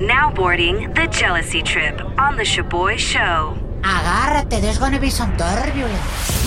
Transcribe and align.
Now 0.00 0.30
boarding 0.30 0.94
the 0.94 1.08
jealousy 1.10 1.60
trip 1.60 2.00
on 2.20 2.36
the 2.36 2.44
Shoboy 2.44 2.98
Show. 2.98 3.58
Agárrate, 3.82 4.60
there's 4.60 4.78
gonna 4.78 5.00
be 5.00 5.10
some 5.10 5.36
turbulence. 5.36 6.38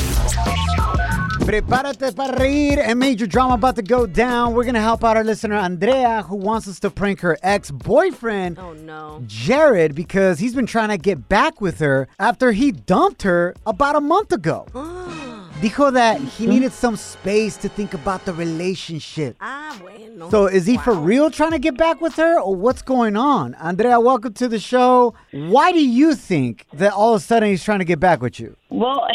Prepárate 1.42 2.16
para 2.16 2.38
reír 2.40 2.80
A 2.90 2.96
major 2.96 3.28
drama 3.28 3.56
about 3.56 3.76
to 3.76 3.82
go 3.82 4.06
down. 4.06 4.54
We're 4.54 4.64
going 4.64 4.76
to 4.76 4.80
help 4.80 5.04
out 5.04 5.18
our 5.18 5.24
listener, 5.24 5.56
Andrea, 5.56 6.24
who 6.24 6.38
wants 6.38 6.68
us 6.68 6.80
to 6.80 6.90
prank 6.90 7.20
her 7.22 7.38
ex 7.44 7.72
boyfriend, 7.72 8.58
Oh 8.58 8.72
no. 8.74 9.22
Jared, 9.28 9.96
because 9.96 10.40
he's 10.40 10.56
been 10.56 10.68
trying 10.68 10.90
to 10.90 10.98
get 10.98 11.28
back 11.28 11.60
with 11.60 11.80
her 11.80 12.08
after 12.20 12.54
he 12.54 12.72
dumped 12.72 13.24
her 13.24 13.54
about 13.66 13.98
a 13.98 14.02
month 14.02 14.32
ago. 14.32 14.68
Dijo 15.62 15.94
that 15.94 16.20
he 16.20 16.48
needed 16.48 16.74
some 16.74 16.96
space 16.96 17.56
to 17.58 17.70
think 17.70 17.94
about 17.94 18.26
the 18.26 18.34
relationship. 18.34 19.36
Ah, 19.40 19.78
bueno. 19.80 20.30
So 20.32 20.48
is 20.48 20.66
he 20.66 20.78
for 20.78 20.94
real 20.94 21.30
trying 21.30 21.52
to 21.52 21.60
get 21.60 21.78
back 21.78 22.02
with 22.02 22.16
her 22.16 22.40
or 22.40 22.56
what's 22.56 22.82
going 22.82 23.16
on? 23.16 23.54
Andrea, 23.56 24.00
welcome 24.00 24.34
to 24.34 24.48
the 24.48 24.58
show. 24.58 25.14
Why 25.32 25.72
do 25.72 25.86
you 25.86 26.16
think 26.16 26.66
that 26.74 26.94
all 26.94 27.14
of 27.14 27.22
a 27.22 27.24
sudden 27.24 27.50
he's 27.50 27.64
trying 27.64 27.80
to 27.80 27.86
get 27.86 28.00
back 28.00 28.24
with 28.24 28.40
you? 28.40 28.56
Well, 28.72 29.06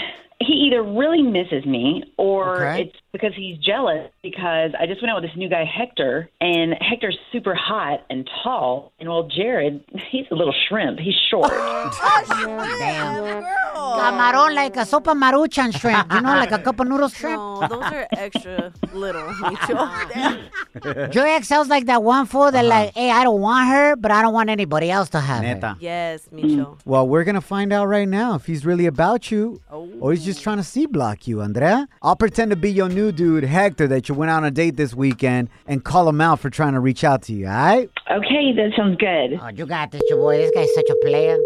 he 0.40 0.52
either 0.68 0.84
really 0.84 1.22
misses 1.22 1.66
me 1.66 2.04
or 2.16 2.62
Okay. 2.64 2.82
it's 2.82 2.96
because 3.12 3.32
he's 3.34 3.58
jealous 3.58 4.08
because 4.30 4.72
I 4.78 4.86
just 4.86 5.00
went 5.00 5.12
out 5.12 5.22
with 5.22 5.30
this 5.30 5.36
new 5.36 5.48
guy, 5.48 5.64
Hector, 5.64 6.28
and 6.40 6.74
Hector's 6.80 7.16
super 7.30 7.54
hot 7.54 8.04
and 8.10 8.28
tall. 8.42 8.92
And 8.98 9.08
well, 9.08 9.28
Jared, 9.28 9.84
he's 10.10 10.26
a 10.32 10.34
little 10.34 10.54
shrimp. 10.68 10.98
He's 10.98 11.14
short. 11.30 11.50
oh, 11.52 12.76
Damn. 12.78 13.44
Camarón 13.74 14.54
like 14.54 14.76
a 14.76 14.80
sopa 14.80 15.14
maruchan 15.14 15.78
shrimp. 15.78 16.12
You 16.12 16.20
know, 16.22 16.34
like 16.34 16.50
a 16.50 16.58
cup 16.58 16.80
of 16.80 16.88
noodle 16.88 17.08
shrimp. 17.08 17.36
No, 17.36 17.68
those 17.68 17.84
are 17.84 18.08
extra 18.12 18.72
little, 18.92 19.22
Micho. 19.42 19.76
Damn. 20.12 21.42
Sounds 21.44 21.68
like 21.68 21.86
that 21.86 22.02
one 22.02 22.26
fool 22.26 22.50
that 22.50 22.64
uh-huh. 22.64 22.68
like, 22.68 22.94
hey, 22.94 23.10
I 23.12 23.22
don't 23.22 23.40
want 23.40 23.68
her, 23.68 23.94
but 23.94 24.10
I 24.10 24.22
don't 24.22 24.34
want 24.34 24.50
anybody 24.50 24.90
else 24.90 25.08
to 25.10 25.20
have 25.20 25.44
her. 25.44 25.54
Neta. 25.54 25.76
Yes, 25.78 26.28
mm. 26.32 26.40
Micho. 26.40 26.80
Well, 26.84 27.06
we're 27.06 27.22
gonna 27.22 27.40
find 27.40 27.72
out 27.72 27.86
right 27.86 28.08
now 28.08 28.34
if 28.34 28.46
he's 28.46 28.66
really 28.66 28.86
about 28.86 29.30
you 29.30 29.60
or 29.70 30.12
he's 30.12 30.24
just 30.24 30.40
oh. 30.40 30.42
trying 30.42 30.56
to 30.56 30.64
C 30.64 30.86
block 30.86 31.28
you, 31.28 31.42
Andrea. 31.42 31.86
I'll 32.02 32.16
pretend 32.16 32.50
to 32.50 32.56
be 32.56 32.72
your 32.72 32.88
new 32.88 33.12
dude, 33.12 33.44
Hector, 33.44 33.86
that 33.86 34.08
you 34.08 34.15
went 34.16 34.30
out 34.30 34.38
on 34.38 34.44
a 34.44 34.50
date 34.50 34.76
this 34.76 34.94
weekend 34.94 35.48
and 35.66 35.84
call 35.84 36.08
him 36.08 36.20
out 36.20 36.40
for 36.40 36.50
trying 36.50 36.72
to 36.72 36.80
reach 36.80 37.04
out 37.04 37.22
to 37.22 37.32
you, 37.32 37.46
alright? 37.46 37.90
okay, 38.10 38.52
that 38.56 38.72
sounds 38.76 38.96
good. 38.98 39.38
Oh, 39.40 39.48
you 39.48 39.66
got 39.66 39.90
this, 39.92 40.02
your 40.08 40.18
boy. 40.18 40.38
This 40.38 40.50
guy's 40.54 40.74
such 40.74 40.88
a 40.90 40.96
player. 41.02 41.36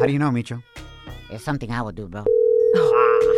How 0.00 0.06
do 0.06 0.12
you 0.12 0.18
know, 0.18 0.30
Micho? 0.30 0.62
It's 1.30 1.42
something 1.44 1.70
I 1.70 1.80
would 1.80 1.94
do, 1.94 2.08
bro. 2.08 2.24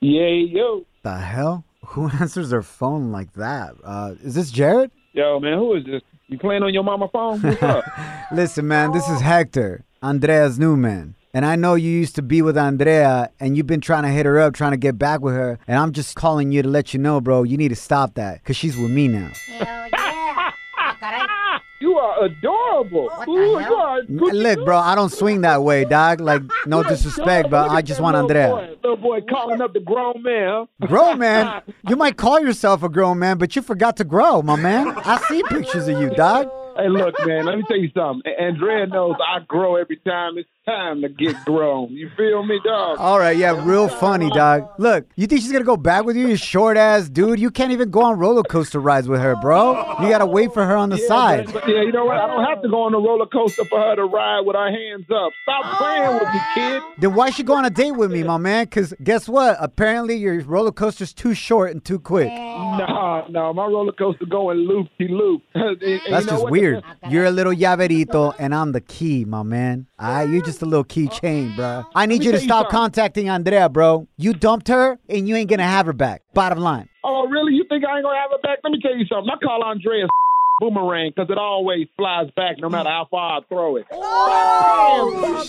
Yeah, 0.00 0.28
yo. 0.28 0.84
The 1.02 1.16
hell? 1.16 1.64
Who 1.88 2.08
answers 2.20 2.50
their 2.50 2.62
phone 2.62 3.10
like 3.12 3.32
that? 3.34 3.74
Uh, 3.82 4.14
is 4.22 4.34
this 4.34 4.50
Jared? 4.50 4.90
Yo, 5.12 5.40
man, 5.40 5.58
who 5.58 5.74
is 5.76 5.84
this? 5.84 6.02
You 6.28 6.38
playing 6.38 6.62
on 6.62 6.74
your 6.74 6.82
mama 6.84 7.08
phone? 7.12 7.40
What's 7.40 7.62
up? 7.62 7.84
Listen, 8.32 8.66
man, 8.68 8.92
this 8.92 9.08
is 9.08 9.20
Hector, 9.20 9.84
Andrea's 10.02 10.58
new 10.58 10.76
man. 10.76 11.14
And 11.34 11.44
I 11.44 11.56
know 11.56 11.74
you 11.74 11.90
used 11.90 12.14
to 12.14 12.22
be 12.22 12.42
with 12.42 12.56
Andrea 12.56 13.28
and 13.40 13.56
you've 13.56 13.66
been 13.66 13.80
trying 13.80 14.04
to 14.04 14.08
hit 14.08 14.24
her 14.24 14.38
up, 14.38 14.54
trying 14.54 14.70
to 14.70 14.76
get 14.76 14.96
back 14.96 15.20
with 15.20 15.34
her. 15.34 15.58
And 15.66 15.76
I'm 15.76 15.90
just 15.90 16.14
calling 16.14 16.52
you 16.52 16.62
to 16.62 16.68
let 16.68 16.94
you 16.94 17.00
know, 17.00 17.20
bro, 17.20 17.42
you 17.42 17.56
need 17.56 17.70
to 17.70 17.76
stop 17.76 18.14
that 18.14 18.34
because 18.38 18.56
she's 18.56 18.76
with 18.76 18.92
me 18.92 19.08
now. 19.08 19.32
Hell 19.48 19.88
yeah. 19.92 20.52
Ah, 20.78 21.60
you 21.80 21.98
are 21.98 22.26
adorable. 22.26 23.06
What 23.06 23.26
the 23.26 23.32
Ooh, 23.32 23.56
hell? 23.56 23.68
you 23.68 23.74
are 23.74 23.98
a. 23.98 24.32
Look, 24.32 24.64
bro, 24.64 24.78
I 24.78 24.94
don't 24.94 25.10
swing 25.10 25.40
that 25.40 25.64
way, 25.64 25.84
dog. 25.84 26.20
Like, 26.20 26.42
no 26.66 26.84
disrespect, 26.84 27.50
but 27.50 27.68
I 27.68 27.82
just 27.82 27.98
that 27.98 28.04
want 28.04 28.14
little 28.14 28.30
Andrea. 28.30 28.48
Boy, 28.50 28.88
little 28.88 28.96
boy 28.96 29.20
calling 29.28 29.60
up 29.60 29.72
the 29.72 29.80
grown 29.80 30.22
man, 30.22 30.66
huh? 30.80 30.86
Grown 30.86 31.18
man, 31.18 31.62
you 31.88 31.96
might 31.96 32.16
call 32.16 32.38
yourself 32.38 32.84
a 32.84 32.88
grown 32.88 33.18
man, 33.18 33.38
but 33.38 33.56
you 33.56 33.62
forgot 33.62 33.96
to 33.96 34.04
grow, 34.04 34.40
my 34.40 34.54
man. 34.54 34.88
I 34.98 35.18
see 35.28 35.42
pictures 35.48 35.88
of 35.88 36.00
you, 36.00 36.10
dog. 36.10 36.48
Hey, 36.76 36.88
look, 36.88 37.14
man, 37.26 37.44
let 37.46 37.56
me 37.56 37.64
tell 37.68 37.76
you 37.76 37.90
something. 37.94 38.32
Andrea 38.38 38.86
knows 38.86 39.14
I 39.24 39.40
grow 39.46 39.76
every 39.76 39.96
time 39.98 40.36
it's 40.38 40.48
time 40.66 41.02
to 41.02 41.08
get 41.08 41.36
grown. 41.44 41.90
You 41.92 42.10
feel 42.16 42.42
me, 42.44 42.58
dog? 42.64 42.96
All 42.98 43.18
right, 43.18 43.36
yeah, 43.36 43.64
real 43.64 43.86
funny, 43.88 44.28
dog. 44.30 44.68
Look, 44.78 45.06
you 45.14 45.26
think 45.26 45.42
she's 45.42 45.52
gonna 45.52 45.64
go 45.64 45.76
back 45.76 46.04
with 46.04 46.16
you, 46.16 46.26
you 46.26 46.36
short 46.36 46.76
ass 46.76 47.08
dude? 47.08 47.38
You 47.38 47.50
can't 47.50 47.70
even 47.70 47.90
go 47.90 48.02
on 48.02 48.18
roller 48.18 48.42
coaster 48.42 48.80
rides 48.80 49.06
with 49.08 49.20
her, 49.20 49.36
bro. 49.36 49.72
You 50.02 50.08
gotta 50.08 50.26
wait 50.26 50.52
for 50.52 50.64
her 50.64 50.76
on 50.76 50.88
the 50.88 50.98
Yeah, 50.98 51.06
side. 51.06 51.52
but- 51.52 51.68
yeah, 51.68 51.82
you 51.82 51.92
know 51.92 52.06
what? 52.06 52.16
I 52.16 52.26
don't 52.26 52.44
have 52.44 52.60
to 52.62 52.68
go 52.68 52.82
on 52.82 52.94
a 52.94 52.98
roller 52.98 53.26
coaster 53.26 53.64
for 53.66 53.78
her 53.78 53.94
to 53.96 54.04
ride 54.04 54.40
with 54.40 54.56
her 54.56 54.70
hands 54.70 55.06
up. 55.14 55.30
Stop 55.44 55.78
playing 55.78 56.14
with 56.14 56.28
me, 56.34 56.40
kid. 56.54 56.82
Then 56.98 57.14
why 57.14 57.30
she 57.30 57.42
go 57.44 57.54
on 57.54 57.64
a 57.66 57.70
date 57.70 57.92
with 57.92 58.10
me, 58.10 58.22
my 58.24 58.38
man? 58.38 58.66
Cause 58.66 58.94
guess 59.02 59.28
what? 59.28 59.56
Apparently 59.60 60.16
your 60.16 60.40
roller 60.42 60.72
coaster's 60.72 61.12
too 61.12 61.34
short 61.34 61.70
and 61.72 61.84
too 61.84 61.98
quick. 62.00 62.28
No, 62.28 63.26
no, 63.28 63.52
my 63.52 63.66
roller 63.66 63.92
coaster 63.92 64.26
going 64.26 64.58
loop 64.58 64.88
de 64.98 65.08
loop. 65.08 65.42
That's 65.54 66.26
just 66.26 66.48
weird. 66.50 66.63
Ah, 66.72 67.08
you're 67.10 67.24
a 67.24 67.30
little 67.30 67.52
llaverito 67.52 68.34
and 68.38 68.54
I'm 68.54 68.72
the 68.72 68.80
key, 68.80 69.24
my 69.24 69.42
man. 69.42 69.86
Alright, 70.00 70.28
you're 70.28 70.42
just 70.42 70.62
a 70.62 70.66
little 70.66 70.84
keychain, 70.84 71.54
bro. 71.56 71.84
I 71.94 72.06
need 72.06 72.24
you 72.24 72.32
to 72.32 72.40
stop 72.40 72.70
contacting 72.70 73.28
Andrea, 73.28 73.68
bro. 73.68 74.06
You 74.16 74.32
dumped 74.32 74.68
her 74.68 74.98
and 75.08 75.28
you 75.28 75.36
ain't 75.36 75.50
gonna 75.50 75.62
have 75.64 75.86
her 75.86 75.92
back. 75.92 76.22
Bottom 76.32 76.58
line. 76.60 76.88
Oh, 77.02 77.26
really? 77.28 77.52
You 77.54 77.64
think 77.68 77.84
I 77.84 77.96
ain't 77.96 78.04
gonna 78.04 78.18
have 78.18 78.30
her 78.30 78.38
back? 78.42 78.58
Let 78.64 78.70
me 78.70 78.80
tell 78.80 78.96
you 78.96 79.04
something. 79.06 79.30
I 79.30 79.36
call 79.44 79.62
Andrea 79.64 80.06
boomerang 80.60 81.12
because 81.14 81.30
it 81.30 81.38
always 81.38 81.86
flies 81.96 82.30
back 82.36 82.56
no 82.58 82.68
matter 82.68 82.88
how 82.88 83.06
far 83.10 83.38
I 83.38 83.42
throw 83.48 83.76
it. 83.76 83.86
Oh, 83.92 85.44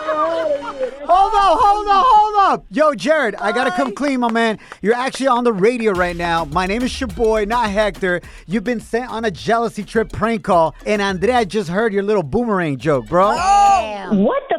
Hold 1.02 1.34
up, 1.34 1.58
hold 1.60 1.88
up, 1.88 2.06
hold 2.08 2.34
up. 2.52 2.66
Yo, 2.70 2.94
Jared, 2.94 3.34
I 3.34 3.52
gotta 3.52 3.70
come 3.72 3.92
clean, 3.94 4.20
my 4.20 4.30
man. 4.30 4.58
You're 4.80 4.94
actually 4.94 5.26
on 5.26 5.44
the 5.44 5.52
radio 5.52 5.92
right 5.92 6.16
now. 6.16 6.44
My 6.44 6.66
name 6.66 6.82
is 6.82 6.90
Shoboy, 6.92 7.46
not 7.46 7.68
Hector. 7.70 8.20
You've 8.46 8.64
been 8.64 8.80
sent 8.80 9.10
on 9.10 9.24
a 9.24 9.30
jealousy 9.30 9.82
trip 9.82 10.10
prank 10.12 10.44
call, 10.44 10.74
and 10.86 11.02
Andrea 11.02 11.44
just 11.44 11.68
heard 11.68 11.92
your 11.92 12.02
little 12.02 12.22
boomerang 12.22 12.78
joke, 12.78 13.08
bro. 13.08 13.34
Damn. 13.34 14.22
What 14.24 14.42
the 14.48 14.58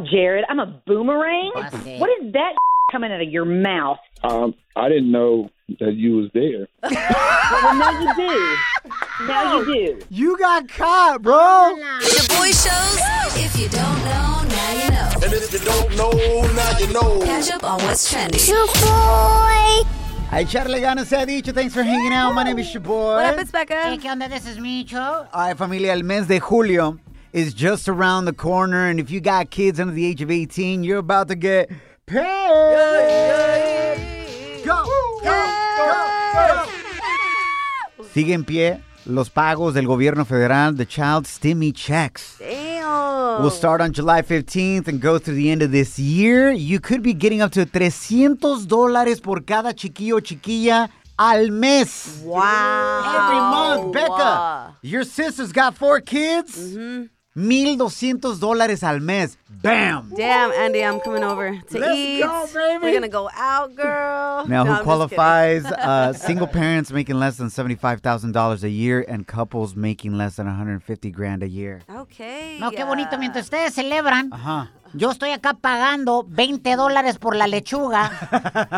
f- 0.00 0.08
Jared? 0.10 0.44
I'm 0.48 0.58
a 0.58 0.82
boomerang? 0.86 1.52
What's 1.54 1.74
it? 1.86 2.00
What 2.00 2.10
is 2.20 2.32
that 2.32 2.52
coming 2.92 3.10
out 3.10 3.20
of 3.22 3.28
your 3.28 3.46
mouth? 3.46 3.98
Um, 4.22 4.54
I 4.76 4.88
didn't 4.88 5.10
know 5.10 5.50
that 5.80 5.94
you 5.94 6.16
was 6.18 6.30
there. 6.34 6.68
Well, 7.52 7.74
now 7.74 8.00
you 8.00 8.14
do. 8.16 8.56
Now 9.26 9.58
you 9.58 9.64
do. 9.66 10.06
You 10.08 10.38
got 10.38 10.66
caught, 10.68 11.20
bro. 11.20 11.76
Shoboy 12.00 12.48
Shows. 12.48 13.36
If 13.44 13.58
you 13.60 13.68
don't 13.68 14.04
know, 14.06 14.42
now 14.48 14.72
you 14.72 14.90
know. 14.90 15.10
And 15.22 15.32
if 15.34 15.52
you 15.52 15.58
don't 15.58 15.94
know, 15.96 16.12
now 16.54 16.78
you 16.78 16.90
know. 16.94 17.20
Catch 17.22 17.50
up 17.50 17.62
on 17.62 17.78
what's 17.82 18.10
trending. 18.10 18.40
A 18.40 20.36
echarle 20.36 20.80
ganas 20.80 21.06
se 21.08 21.16
ha 21.18 21.24
dicho. 21.26 21.52
Thanks 21.52 21.74
for 21.74 21.82
hanging 21.82 22.12
out. 22.14 22.32
My 22.34 22.42
name 22.42 22.58
is 22.58 22.66
Shoboy. 22.68 23.16
What 23.16 23.26
up? 23.34 23.38
It's 23.38 23.50
Hey, 23.50 23.66
Becca. 23.66 23.98
¿qué 24.00 24.10
onda? 24.10 24.30
This 24.30 24.46
is 24.46 24.56
Micho. 24.56 24.96
All 24.98 25.48
right, 25.48 25.56
familia, 25.56 25.92
el 25.92 26.02
mes 26.04 26.26
de 26.26 26.38
julio 26.40 26.98
is 27.34 27.52
just 27.52 27.86
around 27.86 28.24
the 28.24 28.32
corner, 28.32 28.88
and 28.88 28.98
if 28.98 29.10
you 29.10 29.20
got 29.20 29.50
kids 29.50 29.78
under 29.78 29.92
the 29.92 30.06
age 30.06 30.22
of 30.22 30.30
18, 30.30 30.84
you're 30.84 30.98
about 30.98 31.28
to 31.28 31.34
get 31.34 31.70
Go, 32.12 32.18
go, 34.66 34.84
go, 35.22 35.42
Sigue 38.12 38.34
en 38.34 38.44
pie 38.44 38.82
los 39.06 39.30
pagos 39.30 39.72
del 39.72 39.86
gobierno 39.86 40.24
federal 40.26 40.76
de 40.76 40.86
Child 40.86 41.26
Stimmy 41.26 41.72
Checks. 41.72 42.36
Damn. 42.38 43.42
Will 43.42 43.50
start 43.50 43.80
on 43.80 43.92
July 43.92 44.20
15th 44.20 44.88
and 44.88 45.00
go 45.00 45.18
through 45.18 45.36
the 45.36 45.50
end 45.50 45.62
of 45.62 45.70
this 45.70 45.98
year. 45.98 46.50
You 46.50 46.80
could 46.80 47.02
be 47.02 47.14
getting 47.14 47.40
up 47.40 47.52
to 47.52 47.64
300 47.64 48.66
dólares 48.66 49.22
por 49.22 49.40
cada 49.40 49.72
chiquillo 49.72 50.20
chiquilla 50.20 50.90
al 51.18 51.50
mes. 51.50 52.20
Wow. 52.24 53.04
Every 53.06 53.40
month, 53.40 53.92
Becca, 53.94 54.10
wow. 54.10 54.76
your 54.82 55.04
sister's 55.04 55.52
got 55.52 55.74
four 55.78 56.00
kids. 56.00 56.58
Mm 56.58 56.76
-hmm. 56.76 57.21
$1,200 57.36 58.38
dólares 58.38 58.82
al 58.82 59.00
mes. 59.00 59.38
¡Bam! 59.62 60.10
Damn, 60.16 60.50
Andy, 60.52 60.80
I'm 60.84 61.00
coming 61.00 61.22
over 61.22 61.52
to 61.52 61.78
Let's 61.78 61.96
eat. 61.96 62.22
Go, 62.22 62.46
baby. 62.52 62.84
We're 62.84 62.92
gonna 62.92 63.08
go 63.08 63.30
out, 63.34 63.74
girl. 63.74 64.44
Now, 64.46 64.64
no, 64.64 64.72
who 64.72 64.78
I'm 64.78 64.84
qualifies? 64.84 65.64
Uh, 65.64 66.12
single 66.14 66.46
parents 66.48 66.90
making 66.90 67.16
less 67.18 67.36
than 67.36 67.48
$75,000 67.48 68.62
a 68.62 68.68
year 68.68 69.04
and 69.06 69.26
couples 69.26 69.76
making 69.76 70.18
less 70.18 70.36
than 70.36 70.46
150 70.46 71.10
grand 71.10 71.42
a 71.42 71.48
year. 71.48 71.82
Okay. 71.88 72.58
No, 72.60 72.70
qué 72.70 72.84
bonito. 72.84 73.16
Mientras 73.18 73.44
ustedes 73.44 73.74
celebran, 73.74 74.30
Ajá. 74.32 74.70
yo 74.94 75.10
estoy 75.10 75.30
acá 75.30 75.54
pagando 75.54 76.24
20 76.28 76.76
dólares 76.76 77.18
por 77.18 77.36
la 77.36 77.46
lechuga 77.46 78.10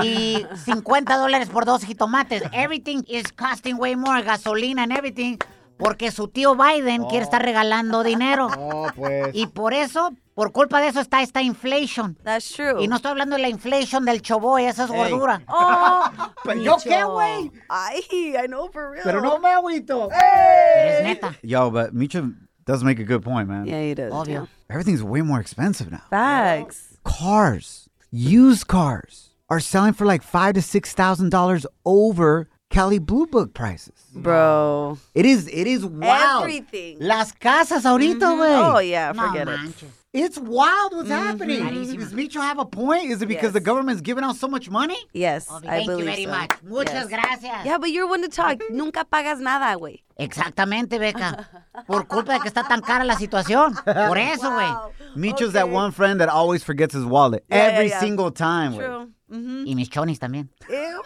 y 0.04 0.46
50 0.64 1.16
dólares 1.16 1.48
por 1.48 1.64
dos 1.64 1.82
jitomates. 1.82 2.42
Everything 2.52 3.02
is 3.08 3.32
costing 3.32 3.78
way 3.78 3.96
more, 3.96 4.22
gasolina 4.22 4.82
and 4.82 4.92
everything 4.92 5.38
porque 5.78 6.10
su 6.10 6.28
tío 6.28 6.54
Biden 6.54 7.04
quiere 7.04 7.24
estar 7.24 7.42
regalando 7.42 8.02
dinero. 8.02 8.48
Oh, 8.58 8.88
pues. 8.94 9.30
Y 9.34 9.46
por 9.46 9.74
eso, 9.74 10.12
por 10.34 10.52
culpa 10.52 10.80
de 10.80 10.88
eso 10.88 11.00
está 11.00 11.22
esta 11.22 11.42
inflation. 11.42 12.16
That's 12.22 12.52
true. 12.52 12.82
Y 12.82 12.88
no 12.88 12.96
estoy 12.96 13.10
hablando 13.12 13.36
de 13.36 13.42
la 13.42 13.48
inflation 13.48 14.04
del 14.04 14.20
choboy, 14.22 14.64
esa 14.64 14.84
es 14.84 14.90
gordura. 14.90 15.42
Oh, 15.48 16.04
Pero 16.44 16.60
yo 16.60 16.76
qué, 16.82 17.04
güey. 17.04 17.50
Ay, 17.68 18.02
I 18.36 18.46
know 18.46 18.68
for 18.72 18.90
real. 18.90 19.02
Pero 19.04 19.20
no 19.20 19.38
me 19.38 19.48
agüito. 19.50 20.08
Pero 20.08 20.90
es 20.90 21.02
neta, 21.04 21.34
Yo, 21.42 21.70
but 21.70 21.92
Micho 21.92 22.32
does 22.64 22.82
make 22.82 22.98
a 23.00 23.04
good 23.04 23.22
point, 23.22 23.48
man. 23.48 23.66
Yeah, 23.66 23.80
he 23.82 23.94
does. 23.94 24.12
obvio. 24.12 24.48
Everything's 24.70 25.02
way 25.02 25.22
more 25.22 25.40
expensive 25.40 25.90
now. 25.90 26.02
Facts. 26.10 26.98
Cars, 27.04 27.88
used 28.10 28.66
cars, 28.66 29.30
are 29.50 29.60
selling 29.60 29.92
for 29.92 30.06
like 30.06 30.22
five 30.22 30.54
to 30.54 30.62
six 30.62 30.92
thousand 30.94 31.30
dollars 31.30 31.66
over 31.84 32.48
Cali 32.74 32.98
Blue 32.98 33.26
Book 33.26 33.54
prices. 33.54 33.92
Bro. 34.14 34.98
It 35.14 35.24
is. 35.26 35.46
It 35.46 35.66
is 35.68 35.84
wild. 35.86 36.42
Everything. 36.42 36.96
Las 37.00 37.30
casas 37.32 37.84
ahorita, 37.84 38.34
güey. 38.34 38.74
Oh, 38.74 38.78
yeah, 38.80 39.12
No 39.12 39.26
forget 39.28 39.48
it. 39.48 39.50
manches. 39.56 39.88
It's 40.12 40.38
wild 40.38 40.92
what's 40.94 41.08
happening. 41.08 41.58
Does 41.98 42.12
Micho 42.12 42.40
have 42.40 42.58
a 42.58 42.64
point? 42.64 43.10
Is 43.10 43.20
it 43.22 43.26
because 43.26 43.52
the 43.52 43.60
government's 43.60 44.00
giving 44.00 44.22
out 44.24 44.36
so 44.36 44.46
much 44.48 44.70
money? 44.70 44.96
Yes. 45.12 45.48
I 45.50 45.60
Thank 45.60 45.86
you 45.86 45.90
believe 45.96 46.04
very 46.06 46.24
so. 46.24 46.30
much. 46.30 46.50
Muchas 46.62 46.94
Yes. 46.94 47.08
gracias. 47.08 47.64
Yeah, 47.66 47.78
but 47.78 47.90
you're 47.90 48.06
one 48.08 48.22
to 48.22 48.28
talk. 48.28 48.60
Nunca 48.70 49.04
pagas 49.04 49.40
nada, 49.40 49.74
güey. 49.76 50.02
Exactamente, 50.18 50.98
Beca. 51.00 51.46
Por 51.88 52.04
culpa 52.06 52.34
de 52.34 52.40
que 52.40 52.48
está 52.48 52.62
tan 52.66 52.80
cara 52.80 53.04
la 53.04 53.16
situación. 53.16 53.74
Por 53.84 54.18
eso, 54.18 54.50
güey. 54.50 54.68
Wow. 54.72 54.92
Micho's 55.16 55.52
that 55.52 55.68
one 55.68 55.90
friend 55.92 56.20
that 56.20 56.28
always 56.28 56.62
forgets 56.62 56.94
his 56.94 57.04
wallet 57.04 57.44
Yeah, 57.50 57.56
yeah, 57.56 57.72
every 57.72 57.88
yeah. 57.88 58.00
single 58.00 58.30
time. 58.30 58.72
güey. 58.74 58.86
True. 58.86 59.08
Mm-hmm. 59.32 59.66
Y 59.66 59.74
mis 59.74 59.88
chonis 59.88 60.18
también. 60.20 60.48
Ew. 60.68 61.02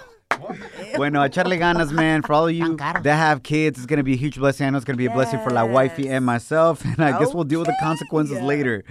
Bueno, 0.97 1.21
echarle 1.23 1.59
ganas, 1.59 1.93
man. 1.93 2.23
For 2.23 2.33
all 2.33 2.49
of 2.49 2.55
you 2.55 2.77
that 2.77 3.05
have 3.05 3.43
kids, 3.43 3.79
it's 3.79 3.87
going 3.87 3.99
to 3.99 4.03
be 4.05 4.15
a 4.15 4.17
huge 4.17 4.37
blessing. 4.39 4.67
I 4.67 4.71
know 4.71 4.77
it's 4.79 4.85
going 4.85 4.97
to 4.97 4.99
be 4.99 5.07
a 5.07 5.11
blessing 5.11 5.41
for 5.41 5.51
La 5.51 5.65
Wifey 5.65 6.09
and 6.09 6.25
myself. 6.25 6.85
And 6.85 7.01
I 7.01 7.19
guess 7.19 7.35
we'll 7.35 7.45
deal 7.45 7.61
with 7.61 7.69
the 7.69 7.77
consequences 7.81 8.41
later. 8.41 8.85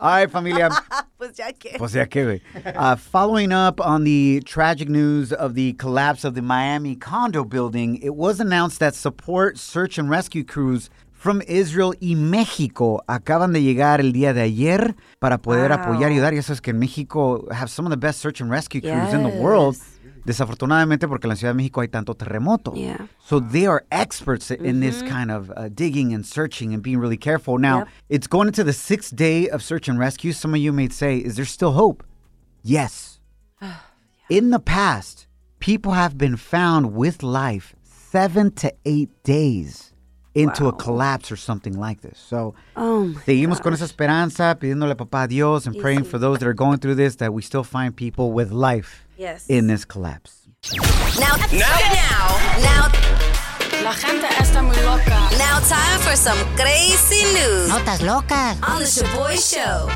All 0.00 0.10
right, 0.10 0.30
familia. 0.30 0.70
Pues 1.18 1.38
ya 1.38 1.52
que. 1.58 1.78
Pues 1.78 1.94
ya 1.94 2.04
que. 2.04 2.40
Uh, 2.66 2.96
following 2.96 3.50
up 3.52 3.80
on 3.80 4.04
the 4.04 4.42
tragic 4.44 4.88
news 4.90 5.32
of 5.32 5.54
the 5.54 5.72
collapse 5.74 6.22
of 6.24 6.34
the 6.34 6.42
Miami 6.42 6.96
condo 6.96 7.44
building, 7.44 7.96
it 8.02 8.14
was 8.14 8.40
announced 8.40 8.78
that 8.80 8.94
support 8.94 9.56
search 9.56 9.96
and 9.96 10.10
rescue 10.10 10.44
crews 10.44 10.90
from 11.12 11.40
Israel 11.48 11.94
y 12.02 12.14
México 12.14 13.00
acaban 13.08 13.54
de 13.54 13.62
llegar 13.62 14.00
el 14.00 14.12
día 14.12 14.34
de 14.34 14.42
ayer 14.42 14.94
para 15.20 15.38
poder 15.38 15.70
Wow. 15.70 15.78
apoyar 15.78 16.10
y 16.10 16.16
ayudar. 16.16 16.34
Y 16.34 16.38
eso 16.38 16.52
es 16.52 16.60
que 16.60 16.72
en 16.72 16.78
México 16.78 17.46
have 17.50 17.70
some 17.70 17.86
of 17.86 17.90
the 17.90 17.96
best 17.96 18.20
search 18.20 18.42
and 18.42 18.50
rescue 18.50 18.82
crews 18.82 19.14
in 19.14 19.22
the 19.22 19.40
world. 19.40 19.76
Desafortunadamente, 20.24 21.06
porque 21.06 21.26
en 21.26 21.30
la 21.30 21.36
Ciudad 21.36 21.52
de 21.52 21.56
México 21.56 21.80
hay 21.82 21.88
tanto 21.88 22.14
terremoto. 22.14 22.72
Yeah. 22.74 23.08
So 23.24 23.40
they 23.40 23.66
are 23.66 23.84
experts 23.90 24.50
in 24.50 24.80
this 24.80 25.02
kind 25.02 25.30
of 25.30 25.50
uh, 25.56 25.68
digging 25.68 26.14
and 26.14 26.24
searching 26.24 26.72
and 26.72 26.82
being 26.82 26.98
really 26.98 27.18
careful. 27.18 27.58
Now, 27.58 27.78
Yep. 27.80 27.88
it's 28.08 28.26
going 28.26 28.48
into 28.48 28.64
the 28.64 28.72
sixth 28.72 29.14
day 29.14 29.48
of 29.48 29.62
search 29.62 29.88
and 29.88 29.98
rescue. 29.98 30.32
Some 30.32 30.54
of 30.54 30.60
you 30.60 30.72
may 30.72 30.88
say, 30.88 31.18
is 31.18 31.36
there 31.36 31.44
still 31.44 31.72
hope? 31.72 32.02
Yes. 32.62 33.20
In 34.30 34.50
the 34.50 34.58
past, 34.60 35.26
people 35.60 35.92
have 35.92 36.16
been 36.16 36.36
found 36.36 36.94
with 36.94 37.22
life 37.22 37.74
seven 37.82 38.50
to 38.52 38.72
eight 38.86 39.10
days 39.22 39.92
into 40.34 40.66
a 40.66 40.72
collapse 40.72 41.30
or 41.30 41.36
something 41.36 41.78
like 41.78 42.00
this. 42.00 42.18
So, 42.18 42.54
Oh 42.76 43.14
seguimos 43.26 43.60
con 43.62 43.72
esa 43.72 43.84
esperanza, 43.84 44.56
pidiéndole 44.58 44.90
a 44.92 44.96
papá 44.96 45.28
Dios 45.28 45.66
and 45.66 45.78
praying 45.78 46.04
for 46.04 46.18
those 46.18 46.38
that 46.40 46.48
are 46.48 46.54
going 46.54 46.78
through 46.78 46.96
this 46.96 47.16
that 47.16 47.32
we 47.32 47.40
still 47.42 47.62
find 47.62 47.94
people 47.94 48.32
with 48.32 48.50
life 48.50 49.03
Yes. 49.16 49.46
in 49.48 49.66
this 49.66 49.84
collapse. 49.84 50.46
Now, 50.72 51.36
now, 51.52 51.76
now, 51.92 52.38
now, 52.62 52.88
La 53.82 53.92
gente 53.92 54.26
está 54.40 54.62
muy 54.62 54.76
loca. 54.82 55.28
now, 55.36 55.60
time 55.60 56.00
for 56.00 56.16
some 56.16 56.38
crazy 56.56 57.22
news 57.34 57.68
Notas 57.70 58.00
locas. 58.00 58.56
on 58.66 58.80
the 58.80 58.86
Shoboy 58.86 59.36
Show. 59.38 59.88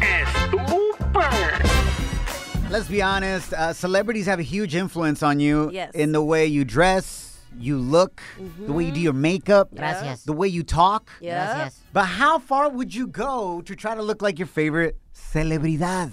Let's 2.71 2.87
be 2.89 3.01
honest, 3.01 3.55
uh, 3.55 3.73
celebrities 3.73 4.27
have 4.27 4.39
a 4.41 4.43
huge 4.43 4.75
influence 4.75 5.23
on 5.23 5.41
you 5.41 5.71
Yes. 5.73 5.93
in 5.95 6.13
the 6.13 6.21
way 6.23 6.45
you 6.47 6.65
dress, 6.67 7.39
you 7.59 7.79
look, 7.79 8.21
the 8.67 8.73
way 8.73 8.85
you 8.85 8.93
do 8.93 9.01
your 9.01 9.15
makeup, 9.15 9.71
Gracias. 9.75 10.25
the 10.25 10.35
way 10.35 10.49
you 10.49 10.63
talk. 10.63 11.11
Yeah. 11.21 11.47
Gracias. 11.55 11.81
But 11.95 12.05
how 12.05 12.39
far 12.39 12.69
would 12.69 12.95
you 12.95 13.07
go 13.07 13.63
to 13.63 13.75
try 13.75 13.95
to 13.95 14.03
look 14.03 14.21
like 14.21 14.39
your 14.39 14.49
favorite 14.49 14.99
celebridad? 15.15 16.13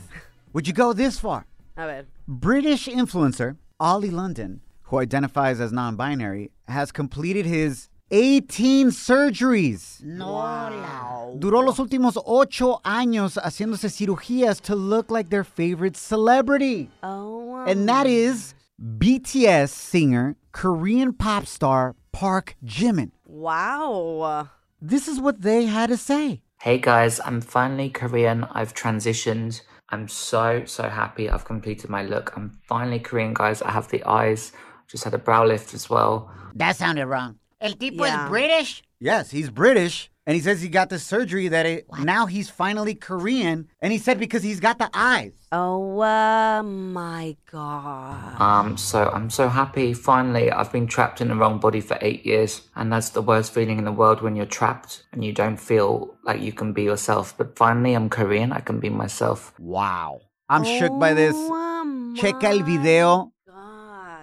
Would 0.54 0.66
you 0.66 0.74
go 0.74 0.94
this 0.94 1.20
far? 1.20 1.46
A 1.78 1.86
ver. 1.86 2.06
British 2.28 2.88
influencer 2.88 3.58
Ollie 3.80 4.10
London, 4.10 4.62
who 4.84 5.00
identifies 5.00 5.60
as 5.60 5.72
non 5.72 5.96
binary, 5.96 6.52
has 6.68 6.92
completed 6.92 7.46
his 7.46 7.90
18 8.12 8.90
surgeries. 8.92 10.02
No, 10.04 10.32
la- 10.34 11.32
Duró 11.38 11.64
los 11.66 11.78
últimos 11.80 12.18
ocho 12.26 12.80
años 12.86 13.38
haciéndose 13.38 13.90
cirugías 13.90 14.62
to 14.62 14.76
look 14.76 15.10
like 15.12 15.30
their 15.30 15.44
favorite 15.44 15.98
celebrity. 15.98 16.90
Oh. 17.04 17.40
wow. 17.40 17.66
And 17.66 17.90
that 17.90 18.06
is 18.08 18.54
BTS 18.82 19.70
singer, 19.70 20.36
Korean 20.52 21.14
pop 21.14 21.46
star 21.46 21.96
Park 22.12 22.56
Jimin. 22.64 23.12
Wow. 23.26 24.50
This 24.82 25.08
is 25.08 25.20
what 25.20 25.42
they 25.42 25.66
had 25.66 25.90
to 25.90 25.98
say. 25.98 26.42
Hey 26.62 26.78
guys, 26.78 27.20
I'm 27.26 27.42
finally 27.42 27.90
Korean. 27.90 28.46
I've 28.52 28.74
transitioned. 28.74 29.62
I'm 29.90 30.08
so, 30.08 30.64
so 30.66 30.90
happy 30.90 31.30
I've 31.30 31.46
completed 31.46 31.90
my 31.90 32.04
look. 32.04 32.34
I'm 32.36 32.60
finally 32.68 33.00
Korean, 33.00 33.34
guys. 33.34 33.62
I 33.62 33.72
have 33.72 33.88
the 33.90 34.04
eyes. 34.06 34.52
Just 34.88 35.04
had 35.04 35.14
a 35.14 35.18
brow 35.20 35.46
lift 35.46 35.74
as 35.74 35.90
well. 35.90 36.32
That 36.56 36.76
sounded 36.76 37.06
wrong. 37.06 37.40
El 37.62 37.74
tipo 37.74 38.06
Yeah. 38.06 38.24
es 38.26 38.30
British. 38.30 38.84
Yes, 39.00 39.32
he's 39.32 39.50
British. 39.50 40.10
And 40.28 40.36
he 40.36 40.42
says 40.42 40.62
he 40.62 40.70
got 40.70 40.90
the 40.90 40.98
surgery 40.98 41.50
that 41.50 41.68
it, 41.68 41.86
now 42.00 42.26
he's 42.26 42.50
finally 42.50 42.96
Korean. 42.96 43.68
And 43.80 43.94
he 43.94 44.00
said 44.00 44.18
because 44.18 44.42
he's 44.42 44.60
got 44.60 44.80
the 44.80 44.90
eyes. 44.92 45.34
Oh 45.52 46.02
uh, 46.02 46.64
my 46.64 47.38
god. 47.52 48.42
Um, 48.42 48.76
so 48.78 49.10
I'm 49.14 49.30
so 49.30 49.48
happy. 49.48 49.94
Finally, 49.94 50.52
I've 50.52 50.72
been 50.72 50.88
trapped 50.88 51.22
in 51.22 51.28
the 51.28 51.36
wrong 51.36 51.60
body 51.60 51.80
for 51.80 51.98
eight 52.02 52.26
years, 52.26 52.68
and 52.76 52.92
that's 52.92 53.10
the 53.10 53.22
worst 53.22 53.54
feeling 53.54 53.78
in 53.78 53.86
the 53.86 53.92
world 53.92 54.22
when 54.22 54.36
you're 54.36 54.48
trapped 54.48 55.04
and 55.12 55.24
you 55.24 55.32
don't 55.32 55.58
feel 55.58 56.16
like 56.24 56.42
you 56.42 56.52
can 56.52 56.74
be 56.74 56.84
yourself. 56.84 57.38
But 57.38 57.56
finally, 57.56 57.94
I'm 57.94 58.10
Korean. 58.10 58.52
I 58.52 58.62
can 58.62 58.80
be 58.80 58.90
myself. 58.90 59.54
Wow. 59.60 60.22
I'm 60.50 60.64
shook 60.64 61.00
by 61.00 61.14
this. 61.14 61.36
Oh 61.36 62.14
Checa 62.16 62.50
el 62.50 62.64
video. 62.64 63.35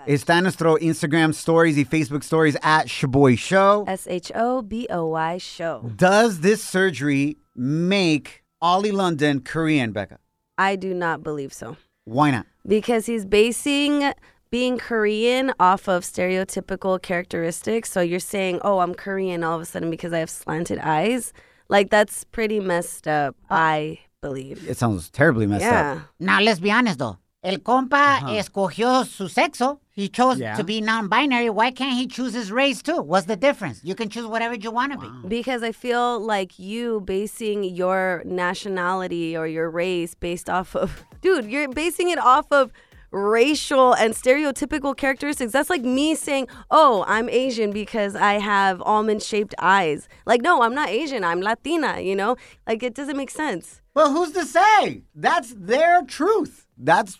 God. 0.06 0.12
Está 0.12 0.36
en 0.36 0.44
nuestro 0.44 0.76
Instagram 0.78 1.34
stories 1.34 1.76
y 1.76 1.84
Facebook 1.84 2.22
stories 2.22 2.56
at 2.62 2.86
Shoboy 2.86 3.36
Show. 3.38 3.84
S 3.86 4.06
H 4.08 4.32
O 4.34 4.62
B 4.62 4.86
O 4.90 5.06
Y 5.06 5.38
show. 5.38 5.90
Does 5.96 6.40
this 6.40 6.62
surgery 6.62 7.38
make 7.54 8.42
Ollie 8.60 8.92
London 8.92 9.40
Korean, 9.40 9.92
Becca? 9.92 10.18
I 10.58 10.76
do 10.76 10.94
not 10.94 11.22
believe 11.22 11.52
so. 11.52 11.76
Why 12.04 12.30
not? 12.30 12.46
Because 12.66 13.06
he's 13.06 13.24
basing 13.24 14.12
being 14.50 14.76
Korean 14.78 15.52
off 15.58 15.88
of 15.88 16.02
stereotypical 16.04 17.00
characteristics. 17.00 17.90
So 17.90 18.00
you're 18.00 18.20
saying, 18.20 18.60
oh, 18.62 18.80
I'm 18.80 18.94
Korean 18.94 19.42
all 19.42 19.56
of 19.56 19.62
a 19.62 19.64
sudden 19.64 19.90
because 19.90 20.12
I 20.12 20.18
have 20.18 20.30
slanted 20.30 20.78
eyes. 20.78 21.32
Like, 21.68 21.90
that's 21.90 22.24
pretty 22.24 22.60
messed 22.60 23.08
up, 23.08 23.34
I 23.48 24.00
believe. 24.20 24.68
It 24.68 24.76
sounds 24.76 25.08
terribly 25.08 25.46
messed 25.46 25.64
Yeah. 25.64 25.92
up. 25.92 25.98
Now, 26.20 26.40
let's 26.40 26.60
be 26.60 26.70
honest, 26.70 26.98
though. 26.98 27.16
El 27.42 27.58
compa 27.58 28.18
uh-huh. 28.18 28.32
escogió 28.34 29.04
su 29.06 29.24
sexo. 29.24 29.78
He 29.94 30.08
chose 30.08 30.38
Yeah. 30.40 30.56
to 30.56 30.64
be 30.64 30.80
non-binary. 30.80 31.50
Why 31.50 31.70
can't 31.70 31.94
he 31.98 32.06
choose 32.06 32.32
his 32.32 32.50
race 32.50 32.80
too? 32.82 33.02
What's 33.02 33.26
the 33.26 33.36
difference? 33.36 33.80
You 33.84 33.94
can 33.94 34.08
choose 34.08 34.26
whatever 34.26 34.54
you 34.54 34.70
want 34.70 34.92
to 34.92 34.98
be. 34.98 35.28
Because 35.28 35.62
I 35.62 35.72
feel 35.72 36.18
like 36.18 36.58
you 36.58 37.00
basing 37.02 37.62
your 37.64 38.22
nationality 38.24 39.36
or 39.36 39.46
your 39.46 39.68
race 39.70 40.14
based 40.14 40.48
off 40.48 40.74
of, 40.74 41.04
dude, 41.20 41.44
you're 41.50 41.68
basing 41.68 42.08
it 42.10 42.18
off 42.18 42.46
of 42.50 42.72
racial 43.10 43.92
and 43.94 44.14
stereotypical 44.14 44.96
characteristics. 44.96 45.52
That's 45.52 45.68
like 45.68 45.82
me 45.82 46.14
saying, 46.14 46.48
oh, 46.70 47.04
I'm 47.06 47.28
Asian 47.28 47.70
because 47.70 48.16
I 48.16 48.34
have 48.38 48.80
almond 48.82 49.22
shaped 49.22 49.54
eyes. 49.58 50.08
Like, 50.24 50.40
no, 50.40 50.62
I'm 50.62 50.74
not 50.74 50.88
Asian. 50.88 51.22
I'm 51.22 51.42
Latina, 51.42 52.00
you 52.00 52.16
know? 52.16 52.36
Like, 52.66 52.82
it 52.82 52.94
doesn't 52.94 53.16
make 53.18 53.30
sense. 53.30 53.82
Well, 53.94 54.10
who's 54.12 54.32
to 54.32 54.46
say? 54.46 55.02
That's 55.14 55.52
their 55.54 56.02
truth. 56.02 56.66
That's 56.78 57.18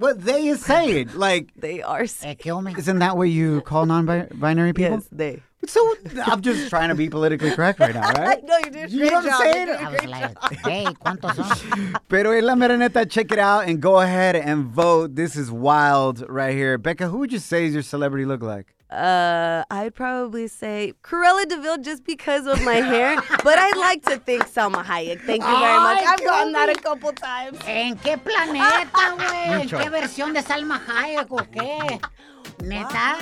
what 0.00 0.20
they 0.24 0.48
is 0.48 0.64
saying. 0.64 1.10
Like, 1.14 1.50
They 1.56 1.82
are. 1.82 2.04
Eh, 2.22 2.34
kill 2.34 2.60
me. 2.62 2.74
isn't 2.76 2.98
that 2.98 3.16
what 3.16 3.28
you 3.28 3.60
call 3.60 3.86
non-binary 3.86 4.72
people? 4.72 4.96
Yes, 4.98 5.08
they. 5.12 5.42
So 5.66 5.80
I'm 6.24 6.40
just 6.40 6.70
trying 6.70 6.88
to 6.88 6.94
be 6.94 7.10
politically 7.10 7.50
correct 7.50 7.80
right 7.80 7.94
now, 7.94 8.10
right? 8.18 8.42
No, 8.42 8.56
you 8.64 8.70
did 8.70 8.88
a 8.88 8.90
You 8.90 8.98
great 9.00 9.12
know 9.12 9.20
what 9.20 9.24
I'm 9.26 9.30
job. 9.30 9.40
saying? 9.42 9.68
You 9.68 9.74
did 9.76 9.82
a 9.82 9.82
I 9.84 9.90
was 9.90 10.06
like, 10.06 10.58
hey, 10.66 10.84
¿cuántos 11.04 11.34
son? 11.36 11.96
Pero 12.08 12.30
en 12.32 12.46
la 12.46 12.54
mera 12.54 12.76
neta, 12.78 13.04
check 13.04 13.30
it 13.30 13.38
out 13.38 13.68
and 13.68 13.78
go 13.80 14.00
ahead 14.00 14.36
and 14.36 14.64
vote. 14.64 15.16
This 15.16 15.36
is 15.36 15.50
wild 15.52 16.24
right 16.30 16.54
here. 16.56 16.78
Becca, 16.78 17.08
who 17.08 17.18
would 17.18 17.30
you 17.32 17.38
say 17.38 17.66
is 17.66 17.74
your 17.74 17.82
celebrity 17.82 18.24
look 18.24 18.42
like? 18.42 18.74
Uh, 18.90 19.62
I'd 19.70 19.94
probably 19.94 20.48
say 20.48 20.94
Cruella 21.02 21.48
de 21.48 21.60
Vil 21.60 21.78
just 21.78 22.04
because 22.04 22.46
of 22.46 22.62
my 22.64 22.74
hair, 22.74 23.16
but 23.44 23.56
I'd 23.56 23.76
like 23.76 24.04
to 24.06 24.18
think 24.18 24.44
Salma 24.48 24.84
Hayek. 24.84 25.20
Thank 25.20 25.42
you 25.44 25.58
very 25.58 25.78
much. 25.78 25.98
Ay, 25.98 26.04
I've 26.08 26.18
qué 26.18 26.24
gotten 26.24 26.52
that 26.52 26.68
a 26.70 26.74
couple 26.80 27.12
times. 27.12 27.58
¿En 27.66 27.96
qué 27.96 28.16
planeta, 28.18 28.90
güey? 29.16 29.62
¿En 29.62 29.68
qué 29.68 29.88
versión 29.90 30.34
de 30.34 30.42
Salma 30.42 30.80
Hayek 30.88 31.30
o 31.30 31.36
qué? 31.36 32.00
¿Neta? 32.64 33.18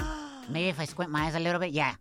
Maybe 0.49 0.69
if 0.71 0.81
I 0.81 0.87
squint 0.87 1.11
my 1.13 1.27
eyes 1.27 1.35
a 1.35 1.41
little 1.41 1.61
bit, 1.61 1.73
yeah. 1.73 1.97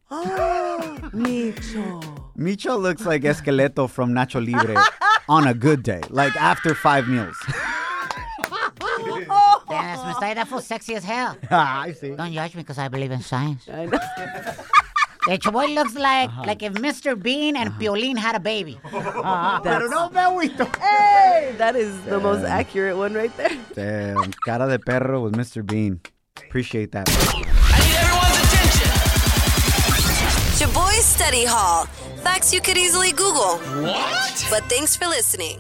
Micho. 1.12 2.02
Micho 2.38 2.80
looks 2.80 3.06
like 3.06 3.24
Esqueleto 3.24 3.90
from 3.90 4.14
Nacho 4.14 4.40
Libre 4.40 4.82
on 5.28 5.46
a 5.48 5.54
good 5.54 5.84
day, 5.84 6.02
like 6.10 6.34
after 6.38 6.74
five 6.74 7.10
meals. 7.10 7.36
Yes, 9.70 10.00
Mr. 10.00 10.36
That 10.36 10.48
fool's 10.48 10.66
sexy 10.66 10.96
as 10.96 11.04
hell. 11.04 11.38
Ah, 11.52 11.82
I 11.82 11.94
see. 11.94 12.16
Don't 12.16 12.34
judge 12.34 12.56
me 12.56 12.62
because 12.62 12.78
I 12.78 12.88
believe 12.88 13.12
in 13.12 13.22
science. 13.22 13.68
I 13.72 13.86
know. 13.86 14.00
The 15.28 15.38
Shoboy 15.38 15.76
looks 15.76 15.94
like 15.96 16.30
uh-huh. 16.30 16.44
like 16.48 16.64
if 16.64 16.72
Mr. 16.76 17.22
Bean 17.22 17.58
and 17.58 17.68
uh-huh. 17.68 17.80
Piolín 17.82 18.18
had 18.18 18.36
a 18.36 18.40
baby. 18.40 18.80
Ah, 18.94 19.60
pero 19.62 19.90
no 19.90 20.08
me. 20.40 20.48
Hey, 20.80 21.54
that 21.58 21.76
is 21.76 22.00
the 22.06 22.18
most 22.18 22.46
accurate 22.46 22.96
one 22.96 23.14
right 23.14 23.36
there. 23.36 23.52
Damn, 23.76 24.32
cara 24.46 24.70
de 24.70 24.80
perro 24.80 25.24
with 25.24 25.36
Mr. 25.36 25.66
Bean. 25.66 26.00
Appreciate 26.38 26.94
that. 26.94 27.08
Shoboy 30.56 30.98
Study 31.02 31.44
Hall. 31.44 31.88
Facts 32.24 32.54
you 32.54 32.62
could 32.62 32.78
easily 32.78 33.12
Google. 33.12 33.60
What? 33.84 34.48
But 34.50 34.64
thanks 34.70 34.96
for 34.96 35.08
listening. 35.08 35.60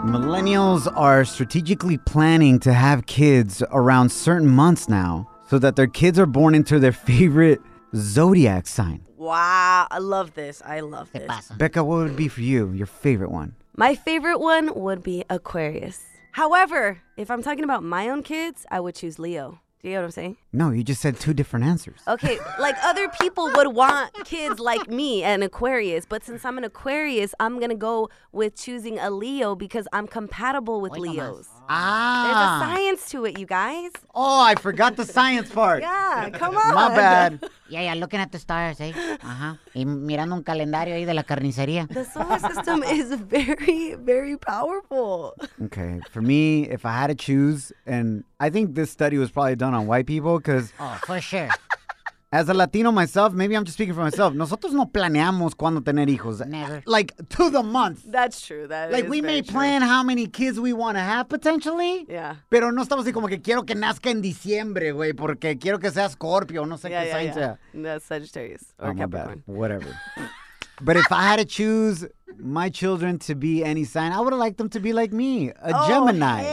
Millennials 0.00 0.92
are 0.96 1.24
strategically 1.24 1.96
planning 1.96 2.58
to 2.58 2.72
have 2.72 3.06
kids 3.06 3.62
around 3.70 4.10
certain 4.10 4.48
months 4.48 4.88
now 4.88 5.30
so 5.48 5.60
that 5.60 5.76
their 5.76 5.86
kids 5.86 6.18
are 6.18 6.26
born 6.26 6.56
into 6.56 6.80
their 6.80 6.92
favorite 7.10 7.60
zodiac 7.94 8.66
sign. 8.66 9.06
Wow, 9.16 9.86
I 9.90 9.98
love 9.98 10.34
this. 10.34 10.60
I 10.64 10.80
love 10.80 11.12
this. 11.12 11.48
Becca, 11.56 11.84
what 11.84 11.98
would 11.98 12.16
be 12.16 12.26
for 12.26 12.40
you, 12.40 12.72
your 12.72 12.86
favorite 12.86 13.30
one? 13.30 13.54
My 13.76 13.94
favorite 13.94 14.38
one 14.38 14.74
would 14.74 15.04
be 15.04 15.24
Aquarius. 15.30 16.00
However, 16.32 17.00
if 17.16 17.30
I'm 17.30 17.42
talking 17.42 17.62
about 17.62 17.84
my 17.84 18.08
own 18.08 18.24
kids, 18.24 18.66
I 18.70 18.80
would 18.80 18.96
choose 18.96 19.20
Leo. 19.20 19.60
Do 19.82 19.88
you 19.88 19.96
know 19.96 20.02
what 20.02 20.04
I'm 20.06 20.10
saying? 20.12 20.36
No, 20.52 20.70
you 20.70 20.84
just 20.84 21.00
said 21.02 21.18
two 21.18 21.34
different 21.34 21.64
answers. 21.64 21.98
Okay, 22.06 22.38
like 22.60 22.76
other 22.84 23.08
people 23.20 23.50
would 23.56 23.74
want 23.74 24.12
kids 24.24 24.60
like 24.60 24.88
me, 24.88 25.24
an 25.24 25.42
Aquarius, 25.42 26.06
but 26.06 26.22
since 26.22 26.44
I'm 26.44 26.56
an 26.56 26.62
Aquarius, 26.62 27.34
I'm 27.40 27.58
gonna 27.58 27.74
go 27.74 28.08
with 28.30 28.54
choosing 28.54 29.00
a 29.00 29.10
Leo 29.10 29.56
because 29.56 29.88
I'm 29.92 30.06
compatible 30.06 30.80
with 30.80 30.92
Hoy 30.92 30.98
nomás. 31.00 31.14
Leos. 31.16 31.46
There's 31.48 32.36
a 32.36 32.48
Ah. 32.48 32.60
science 32.64 33.08
to 33.10 33.24
it, 33.24 33.38
you 33.40 33.46
guys. 33.46 33.90
Oh, 34.14 34.40
I 34.40 34.54
forgot 34.54 34.94
the 34.94 35.04
science 35.04 35.50
part. 35.50 35.82
Yeah, 35.92 36.30
come 36.30 36.56
on. 36.56 36.74
My 36.74 36.88
bad. 36.94 37.44
Yeah, 37.68 37.80
yeah, 37.80 37.94
looking 37.94 38.20
at 38.20 38.30
the 38.30 38.38
stars, 38.38 38.80
eh? 38.80 38.92
Ajá. 39.22 39.58
Y 39.74 39.84
mirando 39.84 40.34
un 40.36 40.42
calendario 40.44 40.94
ahí 40.94 41.06
de 41.06 41.14
la 41.14 41.22
carnicería. 41.24 41.88
The 41.88 42.04
solar 42.04 42.38
system 42.38 42.82
is 42.86 43.14
very, 43.14 43.94
very 43.94 44.36
powerful. 44.36 45.34
Okay, 45.64 46.00
for 46.12 46.20
me, 46.20 46.68
if 46.68 46.84
I 46.84 46.92
had 46.92 47.06
to 47.08 47.14
choose, 47.14 47.72
and 47.86 48.24
I 48.38 48.50
think 48.50 48.74
this 48.74 48.90
study 48.90 49.16
was 49.18 49.30
probably 49.30 49.56
done 49.56 49.71
on 49.74 49.86
white 49.86 50.06
people 50.06 50.38
because 50.38 50.72
Oh, 50.78 50.98
for 51.06 51.20
sure. 51.20 51.48
as 52.32 52.48
a 52.48 52.54
Latino 52.54 52.90
myself, 52.90 53.34
maybe 53.34 53.54
I'm 53.54 53.64
just 53.64 53.76
speaking 53.76 53.92
for 53.94 54.00
myself. 54.00 54.32
Nosotros 54.32 54.72
no 54.72 54.86
planeamos 54.86 55.54
cuando 55.54 55.80
tener 55.82 56.06
hijos. 56.06 56.44
Never. 56.46 56.82
Like 56.86 57.14
to 57.36 57.50
the 57.50 57.62
month. 57.62 58.04
That's 58.06 58.40
true. 58.40 58.66
That 58.68 58.90
Like 58.90 59.04
is 59.04 59.10
we 59.10 59.20
very 59.20 59.32
may 59.34 59.42
true. 59.42 59.52
plan 59.52 59.82
how 59.82 60.02
many 60.02 60.26
kids 60.26 60.58
we 60.58 60.72
want 60.72 60.96
to 60.96 61.02
have 61.02 61.28
potentially. 61.28 62.06
Yeah. 62.08 62.36
Pero 62.48 62.70
no 62.72 62.82
estamos 62.82 63.04
así 63.04 63.12
como 63.12 63.28
que 63.28 63.40
quiero 63.42 63.64
que 63.64 63.74
nazca 63.74 64.10
en 64.10 64.22
diciembre, 64.22 64.92
güey, 64.92 65.12
porque 65.14 65.58
quiero 65.58 65.78
que 65.78 65.90
sea 65.90 66.08
Scorpio, 66.08 66.64
no 66.64 66.76
sé 66.78 66.88
Yeah, 66.88 67.02
qué 67.04 67.06
yeah, 67.08 67.12
sign 67.12 67.24
yeah. 67.26 67.34
sea. 67.34 67.82
That's 67.82 68.04
Sagittarius 68.06 68.64
or 68.78 68.90
Oh, 68.90 68.94
my 68.94 69.06
bad. 69.06 69.26
Capricorn. 69.28 69.42
Whatever. 69.46 69.98
but 70.80 70.96
if 70.96 71.12
I 71.12 71.22
had 71.24 71.38
to 71.38 71.44
choose 71.44 72.06
my 72.38 72.70
children 72.70 73.18
to 73.26 73.34
be 73.34 73.62
any 73.62 73.84
sign, 73.84 74.10
I 74.10 74.20
would 74.20 74.32
have 74.32 74.40
liked 74.40 74.56
them 74.56 74.70
to 74.70 74.80
be 74.80 74.94
like 74.94 75.12
me, 75.12 75.50
a 75.50 75.72
Oh, 75.74 75.86
Gemini. 75.86 76.44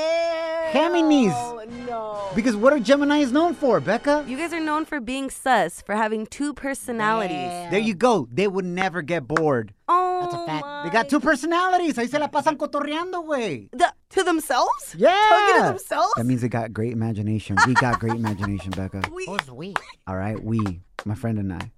Geminis. 0.71 1.33
Oh, 1.35 1.63
no. 1.87 2.29
Because 2.35 2.55
what 2.55 2.73
are 2.73 2.79
Geminis 2.79 3.31
known 3.31 3.53
for, 3.55 3.79
Becca? 3.79 4.25
You 4.27 4.37
guys 4.37 4.53
are 4.53 4.59
known 4.59 4.85
for 4.85 4.99
being 4.99 5.29
sus, 5.29 5.81
for 5.81 5.95
having 5.95 6.27
two 6.27 6.53
personalities. 6.53 7.71
There 7.71 7.79
you 7.79 7.93
go. 7.95 8.27
They 8.31 8.47
would 8.47 8.65
never 8.65 9.01
get 9.01 9.27
bored. 9.27 9.73
Oh, 9.87 10.19
That's 10.21 10.33
a 10.33 10.37
oh 10.37 10.45
fact. 10.45 10.65
my- 10.65 10.83
They 10.83 10.89
got 10.91 11.09
two 11.09 11.19
personalities. 11.19 11.95
Ahí 11.95 12.07
se 12.09 12.19
la 12.19 12.27
pasan 12.27 12.55
cotorreando, 12.57 13.25
güey. 13.25 13.69
The- 13.71 13.93
to 14.11 14.23
themselves? 14.23 14.95
Yeah. 14.97 15.15
Talking 15.29 15.61
to 15.63 15.67
themselves? 15.69 16.13
That 16.17 16.25
means 16.25 16.41
they 16.41 16.49
got 16.49 16.71
great 16.71 16.93
imagination. 16.93 17.57
We 17.65 17.73
got 17.73 17.99
great 17.99 18.13
imagination, 18.15 18.71
Becca. 18.71 19.01
We- 19.11 19.25
Who's 19.25 19.49
we? 19.51 19.73
All 20.07 20.15
right, 20.15 20.41
we, 20.41 20.81
my 21.05 21.15
friend 21.15 21.39
and 21.39 21.53
I. 21.53 21.71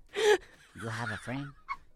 You 0.81 0.87
have 0.89 1.11
a 1.11 1.17
friend? 1.17 1.45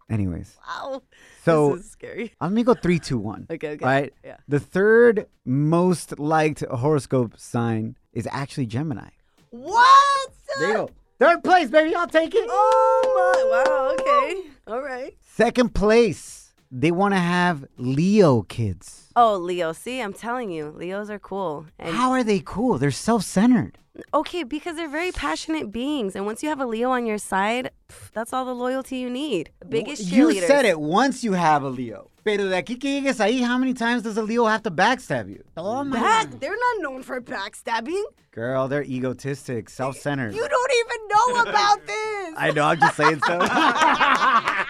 Anyways, 0.10 0.56
Wow. 0.68 1.02
so 1.44 1.76
this 1.78 1.86
is 1.86 1.92
scary. 1.92 2.34
let 2.40 2.52
me 2.52 2.64
go 2.64 2.74
three, 2.76 3.00
two, 3.00 3.18
one. 3.18 3.48
Okay, 3.52 3.72
okay. 3.72 3.86
All 3.86 3.92
right. 3.92 4.14
Yeah. 4.24 4.38
The 4.48 4.60
third 4.60 5.26
most 5.46 6.20
liked 6.20 6.64
horoscope 6.66 7.34
sign 7.40 7.96
is 8.14 8.28
actually 8.32 8.68
Gemini. 8.68 9.10
What? 9.50 10.32
There 10.60 10.68
you 10.70 10.74
go. 10.76 10.90
Third 11.20 11.44
place, 11.44 11.70
baby. 11.70 11.96
I'll 11.96 12.08
take 12.08 12.36
it. 12.36 12.46
Oh 12.48 13.02
my! 13.16 13.64
Wow. 13.64 13.96
Okay. 14.00 14.50
All 14.68 14.82
right. 14.82 15.16
Second 15.22 15.74
place, 15.74 16.54
they 16.72 16.92
want 16.92 17.14
to 17.14 17.20
have 17.20 17.66
Leo 17.78 18.42
kids. 18.44 19.10
Oh, 19.16 19.38
Leo. 19.38 19.72
See, 19.74 20.02
I'm 20.02 20.14
telling 20.14 20.52
you, 20.52 20.70
Leos 20.76 21.10
are 21.10 21.20
cool. 21.20 21.66
And 21.80 21.96
How 21.96 22.12
are 22.12 22.24
they 22.24 22.42
cool? 22.46 22.78
They're 22.78 22.92
self-centered. 22.92 23.78
Okay, 24.14 24.44
because 24.44 24.76
they're 24.76 24.90
very 24.90 25.12
passionate 25.12 25.72
beings, 25.72 26.16
and 26.16 26.26
once 26.26 26.42
you 26.44 26.50
have 26.50 26.60
a 26.60 26.66
Leo 26.66 26.90
on 26.92 27.06
your 27.06 27.18
side, 27.18 27.72
pff, 27.90 28.12
that's 28.12 28.34
all 28.34 28.46
the 28.46 28.54
loyalty 28.56 28.98
you 28.98 29.10
need. 29.10 29.50
Biggest 29.68 30.04
You 30.12 30.28
cheerleaders. 30.28 30.48
said 30.48 30.66
it 30.66 30.80
once 30.80 31.24
you 31.24 31.34
have 31.34 31.64
a 31.64 31.70
Leo. 31.70 32.10
Pero 32.24 32.50
de 32.50 32.56
aquí 32.60 32.80
que 32.80 32.90
llegues 33.02 33.20
ahí, 33.20 33.42
how 33.44 33.58
many 33.58 33.74
times 33.74 34.02
does 34.02 34.18
a 34.18 34.24
Leo 34.24 34.46
have 34.46 34.64
to 34.64 34.72
backstab 34.72 35.30
you? 35.30 35.44
Oh 35.56 35.84
my 35.84 36.00
Back. 36.00 36.40
They're 36.40 36.50
not 36.58 36.82
known 36.82 37.04
for 37.04 37.22
backstabbing. 37.22 38.04
Girl, 38.32 38.68
they're 38.68 38.84
egotistic, 38.84 39.70
self-centered. 39.70 40.34
You 40.34 40.46
don't 40.48 40.72
even 40.86 41.08
know 41.08 41.52
about 41.52 41.86
this. 41.86 42.34
I 42.36 42.52
know, 42.54 42.64
I'm 42.66 42.80
just 42.80 42.98
saying 42.98 43.22
so. 43.26 43.38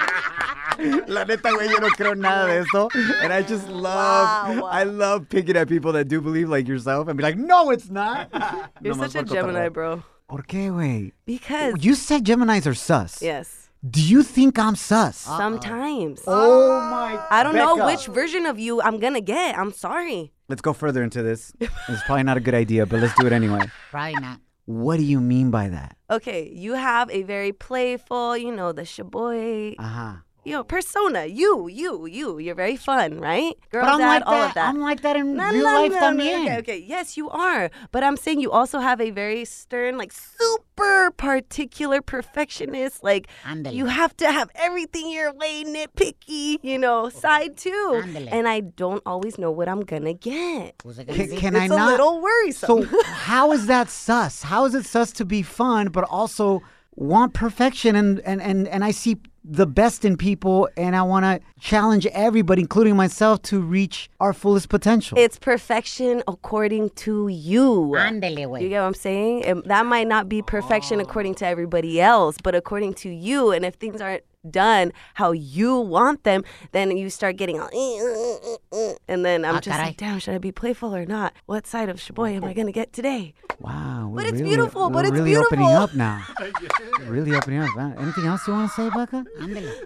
La 1.07 1.23
neta, 1.25 1.49
güey, 1.51 1.69
yo 1.69 1.77
no 1.79 1.89
creo 1.89 2.15
nada 2.17 2.47
de 2.47 2.59
eso. 2.59 2.89
And 3.21 3.31
I 3.33 3.41
just 3.41 3.67
love, 3.69 4.57
Wow. 4.57 4.65
I 4.65 4.83
love 4.83 5.27
picking 5.29 5.55
at 5.57 5.67
people 5.67 5.91
that 5.93 6.07
do 6.07 6.21
believe 6.21 6.49
like 6.49 6.67
yourself 6.67 7.07
and 7.07 7.17
be 7.17 7.23
like, 7.23 7.37
no, 7.37 7.71
it's 7.71 7.89
not. 7.89 8.29
You're 8.81 8.93
Nomás 8.95 9.11
such 9.11 9.15
a 9.15 9.23
Gemini, 9.25 9.69
bro. 9.69 10.03
¿Por 10.27 10.43
qué, 10.43 10.71
güey? 10.71 11.11
Because 11.25 11.73
You 11.83 11.95
said 11.95 12.23
Geminis 12.25 12.65
are 12.65 12.73
sus. 12.73 13.21
yes, 13.21 13.69
Do 13.87 14.01
you 14.01 14.23
think 14.23 14.57
I'm 14.57 14.75
sus? 14.75 15.15
sometimes. 15.17 16.21
Oh 16.25 16.79
my 16.89 17.19
I 17.29 17.43
don't 17.43 17.55
know 17.55 17.85
which 17.85 18.07
version 18.07 18.45
of 18.47 18.57
you 18.59 18.81
I'm 18.81 18.99
gonna 18.99 19.21
get. 19.21 19.57
I'm 19.57 19.71
sorry. 19.71 20.31
Let's 20.49 20.61
go 20.61 20.73
further 20.73 21.03
into 21.03 21.21
this. 21.23 21.53
It's 21.59 22.03
probably 22.05 22.23
not 22.23 22.37
a 22.37 22.39
good 22.39 22.55
idea, 22.55 22.85
but 22.85 22.99
let's 23.01 23.13
do 23.19 23.27
it 23.27 23.33
anyway. 23.33 23.61
Probably 23.91 24.13
not. 24.19 24.39
What 24.65 24.97
do 24.97 25.03
you 25.03 25.19
mean 25.21 25.51
by 25.51 25.69
that? 25.69 25.95
Okay, 26.09 26.49
you 26.51 26.73
have 26.73 27.11
a 27.11 27.21
very 27.21 27.51
playful, 27.51 28.35
you 28.35 28.51
know, 28.51 28.71
the 28.71 28.81
shoboy, 28.81 29.75
Uh-huh. 29.77 30.13
You 30.45 30.51
know, 30.53 30.63
persona. 30.63 31.25
You, 31.25 31.67
you, 31.67 32.05
you. 32.05 32.37
You're 32.39 32.55
very 32.55 32.75
fun, 32.77 33.19
right? 33.19 33.55
Girl, 33.71 33.83
But 33.83 33.93
I'm 33.93 33.99
dad, 33.99 34.07
like 34.07 34.23
all 34.27 34.33
that. 34.39 34.47
of 34.49 34.53
that. 34.55 34.69
I'm 34.69 34.79
like 34.79 35.01
that 35.01 35.15
in 35.15 35.35
No, 35.35 35.49
real 35.51 35.63
no, 35.63 35.81
life 35.81 35.91
no, 35.91 35.99
también. 35.99 36.43
Okay, 36.45 36.57
okay. 36.59 36.77
Yes, 36.77 37.17
you 37.17 37.29
are. 37.29 37.69
But 37.91 38.03
I'm 38.03 38.15
saying 38.15 38.39
you 38.39 38.51
also 38.51 38.79
have 38.79 39.01
a 39.01 39.09
very 39.11 39.43
stern, 39.45 39.97
like 39.97 40.11
super 40.13 41.11
particular 41.17 42.01
perfectionist. 42.01 43.03
Like 43.03 43.27
Ándale. 43.43 43.73
you 43.73 43.85
have 43.87 44.15
to 44.17 44.31
have 44.31 44.49
everything 44.55 45.09
your 45.11 45.33
way, 45.33 45.63
nitpicky, 45.65 46.59
you 46.61 46.77
know, 46.77 47.05
oh, 47.05 47.09
side 47.09 47.57
too. 47.57 48.01
Ándale. 48.03 48.29
And 48.31 48.47
I 48.47 48.59
don't 48.61 49.01
always 49.05 49.37
know 49.37 49.51
what 49.51 49.67
I'm 49.67 49.81
gonna 49.81 50.13
get. 50.13 50.77
Gonna 50.77 51.05
Can, 51.05 51.55
I 51.55 51.65
it's 51.65 51.73
a 51.73 51.75
not? 51.75 51.91
little 51.91 52.21
worrisome. 52.21 52.83
So 52.87 53.01
how 53.05 53.51
is 53.51 53.65
that 53.67 53.89
sus? 53.89 54.43
How 54.43 54.65
is 54.65 54.75
it 54.75 54.85
sus 54.85 55.11
to 55.13 55.25
be 55.25 55.41
fun 55.41 55.89
but 55.89 56.03
also 56.05 56.61
want 56.95 57.33
perfection 57.33 57.95
and 57.95 58.19
and 58.21 58.41
and, 58.41 58.67
and 58.67 58.83
I 58.83 58.91
see 58.91 59.17
the 59.47 59.67
best 59.67 60.03
in 60.05 60.17
people 60.17 60.67
and 60.75 60.95
I 60.95 61.03
want 61.03 61.23
to 61.25 61.39
challenge 61.59 62.07
everybody 62.07 62.61
including 62.63 62.95
myself 62.95 63.43
to 63.43 63.61
reach 63.61 64.09
our 64.19 64.33
fullest 64.33 64.69
potential. 64.69 65.17
it's 65.19 65.37
perfection 65.37 66.23
according 66.27 66.89
to 67.05 67.27
you. 67.27 67.93
Ándele, 67.95 68.39
You 68.39 68.47
güey. 68.47 68.69
get 68.69 68.79
what 68.81 68.87
I'm 68.87 68.93
saying? 68.95 69.45
And 69.45 69.63
that 69.65 69.85
might 69.85 70.07
not 70.07 70.27
be 70.27 70.41
perfection 70.41 70.99
according 70.99 71.35
to 71.35 71.45
everybody 71.45 72.01
else, 72.01 72.37
but 72.41 72.55
according 72.55 72.95
to 72.95 73.09
you. 73.09 73.51
And 73.51 73.63
if 73.65 73.75
things 73.75 74.01
aren't 74.01 74.23
done 74.49 74.91
how 75.15 75.31
you 75.31 75.77
want 75.79 76.23
them, 76.23 76.43
then 76.71 76.95
you 76.97 77.09
start 77.09 77.35
getting 77.35 77.59
all, 77.59 77.69
"Eh, 77.73 77.99
uh, 78.01 78.77
uh," 78.77 78.93
and 79.07 79.25
then 79.25 79.43
I'm 79.43 79.55
Ah, 79.55 79.59
just 79.59 79.77
like, 79.79 79.97
damn, 79.97 80.19
should 80.19 80.35
I 80.35 80.37
be 80.37 80.51
playful 80.51 80.95
or 80.95 81.05
not? 81.05 81.33
What 81.47 81.65
side 81.67 81.89
of 81.89 81.97
Shoboy 81.97 82.35
am 82.35 82.43
I 82.43 82.53
gonna 82.53 82.71
get 82.71 82.93
today? 82.93 83.33
Wow. 83.59 84.11
But 84.15 84.25
it's 84.25 84.33
really- 84.33 84.43
beautiful, 84.43 84.89
but 84.89 85.03
we're 85.03 85.09
it's 85.09 85.11
really 85.19 85.35
opening 85.37 85.71
up 85.71 85.93
now. 85.93 86.23
really 87.07 87.35
opening 87.35 87.59
up. 87.61 87.75
man. 87.75 87.95
Anything 87.97 88.25
else 88.25 88.45
you 88.47 88.53
want 88.53 88.69
to 88.71 88.75
say, 88.75 88.89
Becca? 88.89 89.25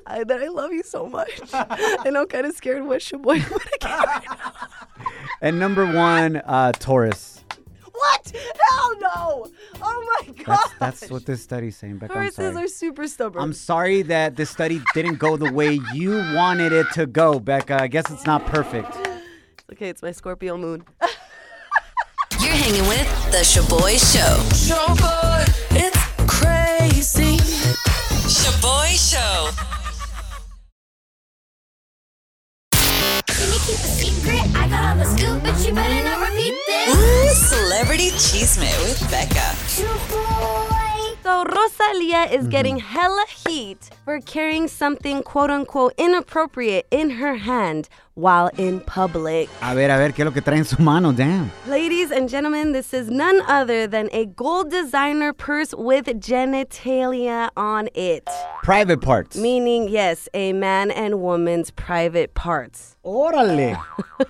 I, 0.07 0.23
that 0.23 0.41
I 0.41 0.47
love 0.47 0.71
you 0.71 0.83
so 0.83 1.07
much, 1.07 1.39
and 2.05 2.17
I'm 2.17 2.27
kind 2.27 2.45
of 2.45 2.55
scared 2.55 2.83
what 2.85 3.01
Shoboy 3.01 3.43
I'm 3.43 3.49
gonna 3.49 3.63
get 3.79 3.89
right 3.89 4.23
now. 4.29 4.51
And 5.41 5.57
number 5.57 5.85
1, 5.85 6.41
uh 6.45 6.71
Taurus. 6.73 7.43
What? 7.93 8.31
Hell 8.69 8.99
no! 8.99 9.47
Oh 9.81 10.17
my 10.27 10.33
god. 10.43 10.57
That's, 10.79 11.01
that's 11.01 11.11
what 11.11 11.25
this 11.25 11.41
study's 11.43 11.77
saying, 11.77 11.97
Becca. 11.97 12.13
I'm 12.13 12.21
Horses 12.23 12.53
sorry. 12.53 12.63
are 12.65 12.67
super 12.67 13.07
stubborn. 13.07 13.41
I'm 13.43 13.53
sorry 13.53 14.01
that 14.03 14.35
this 14.35 14.49
study 14.49 14.81
didn't 14.93 15.15
go 15.19 15.38
the 15.38 15.51
way 15.51 15.79
you 15.93 16.11
wanted 16.33 16.71
it 16.73 16.88
to 16.93 17.05
go, 17.05 17.39
Becca. 17.39 17.81
I 17.81 17.88
guess 17.88 18.09
it's 18.09 18.25
not 18.25 18.45
perfect. 18.47 18.91
okay, 19.71 19.88
it's 19.89 20.01
my 20.01 20.11
Scorpio 20.11 20.57
moon. 20.57 20.83
You're 22.69 22.83
hanging 22.83 22.89
with 22.89 23.31
The 23.31 23.39
Shoboy 23.39 23.97
Show. 23.97 24.38
Shoboy, 24.53 25.43
it's 25.71 25.97
crazy. 26.27 27.38
Shoboy 28.29 28.93
Show. 28.93 29.49
Can 33.25 33.47
you 33.53 33.59
keep 33.65 33.75
a 33.75 33.89
secret? 33.89 34.55
I 34.55 34.67
got 34.69 34.83
all 34.85 34.95
the 34.97 35.05
scoop, 35.05 35.41
but 35.41 35.57
you 35.67 35.73
better 35.73 36.03
not 36.03 36.19
repeat 36.29 36.53
this. 36.67 36.95
Ooh, 36.95 37.47
Celebrity 37.47 38.11
Cheesemate 38.11 38.77
with 38.83 38.99
Becca. 39.09 39.55
So 41.23 41.43
Rosalia 41.43 42.31
is 42.31 42.41
Mm-hmm. 42.41 42.49
getting 42.49 42.79
hella 42.79 43.25
heat 43.45 43.89
for 44.05 44.19
carrying 44.21 44.67
something 44.67 45.21
quote 45.21 45.49
unquote 45.51 45.93
inappropriate 45.97 46.88
in 46.91 47.09
her 47.11 47.35
hand 47.35 47.88
while 48.15 48.49
in 48.57 48.79
public. 48.79 49.47
A 49.61 49.75
ver, 49.75 49.91
a 49.91 49.97
ver, 49.97 50.13
¿qué 50.13 50.21
es 50.23 50.25
lo 50.25 50.31
que 50.31 50.41
trae 50.41 50.57
en 50.57 50.65
su 50.65 50.81
mano? 50.81 51.11
Damn. 51.11 51.51
Ladies 51.67 51.98
and 52.11 52.29
gentlemen, 52.29 52.71
this 52.71 52.93
is 52.93 53.09
none 53.09 53.41
other 53.47 53.87
than 53.87 54.09
a 54.11 54.25
gold 54.25 54.69
designer 54.69 55.33
purse 55.33 55.73
with 55.73 56.05
genitalia 56.05 57.49
on 57.55 57.89
it. 57.93 58.27
Private 58.63 59.01
parts. 59.01 59.37
Meaning, 59.37 59.89
yes, 59.89 60.27
a 60.33 60.53
man 60.53 60.91
and 60.91 61.21
woman's 61.21 61.71
private 61.71 62.33
parts. 62.33 62.95
Órale. 63.05 63.81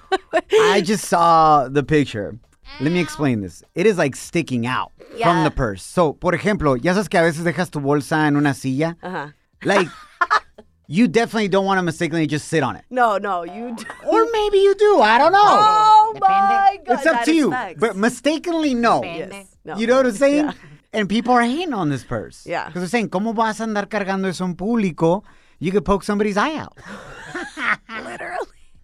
I 0.51 0.81
just 0.81 1.05
saw 1.05 1.67
the 1.67 1.83
picture. 1.83 2.37
Let 2.79 2.91
me 2.91 2.99
explain 2.99 3.41
this. 3.41 3.63
It 3.75 3.85
is 3.85 3.97
like 3.97 4.15
sticking 4.15 4.65
out 4.65 4.91
from 5.21 5.43
the 5.43 5.51
purse. 5.51 5.83
So, 5.83 6.13
por 6.13 6.33
ejemplo, 6.33 6.81
ya 6.81 6.93
sabes 6.93 7.09
que 7.09 7.19
a 7.19 7.23
veces 7.23 7.43
dejas 7.43 7.71
tu 7.71 7.79
bolsa 7.79 8.27
en 8.27 8.35
una 8.35 8.53
silla. 8.53 8.95
Uh-huh. 9.03 9.27
Like, 9.63 9.87
you 10.91 11.07
definitely 11.07 11.47
don't 11.47 11.65
want 11.65 11.77
to 11.77 11.83
mistakenly 11.83 12.25
just 12.25 12.47
sit 12.47 12.63
on 12.63 12.75
it. 12.75 12.83
No, 12.89 13.19
no, 13.19 13.43
you 13.43 13.75
do. 13.75 13.85
Or 14.07 14.25
maybe 14.31 14.57
you 14.57 14.73
do. 14.73 14.99
I 15.01 15.19
don't 15.19 15.31
know. 15.31 15.39
Oh 15.43 16.17
my 16.19 16.79
god. 16.83 16.97
it's 16.97 17.05
up 17.05 17.13
that 17.17 17.25
to 17.25 17.33
you. 17.33 17.51
facts. 17.51 17.79
But 17.79 17.95
mistakenly, 17.95 18.73
no. 18.73 19.03
Yes. 19.03 19.55
No. 19.63 19.77
You 19.77 19.85
know 19.85 19.97
what 19.97 20.07
I'm 20.07 20.11
saying? 20.25 20.45
Yeah. 20.45 20.53
And 20.91 21.07
people 21.07 21.31
are 21.35 21.43
hating 21.43 21.73
on 21.75 21.89
this 21.89 22.03
purse. 22.03 22.43
Yeah. 22.47 22.65
Because 22.65 22.81
they're 22.81 22.89
saying, 22.89 23.09
¿cómo 23.09 23.35
vas 23.35 23.59
a 23.61 23.65
andar 23.65 23.87
cargando 23.87 24.27
eso 24.27 24.43
en 24.45 24.55
público? 24.55 25.23
You 25.59 25.71
could 25.71 25.85
poke 25.85 26.03
somebody's 26.03 26.37
eye 26.37 26.55
out. 26.55 26.75
Literally. 28.03 28.28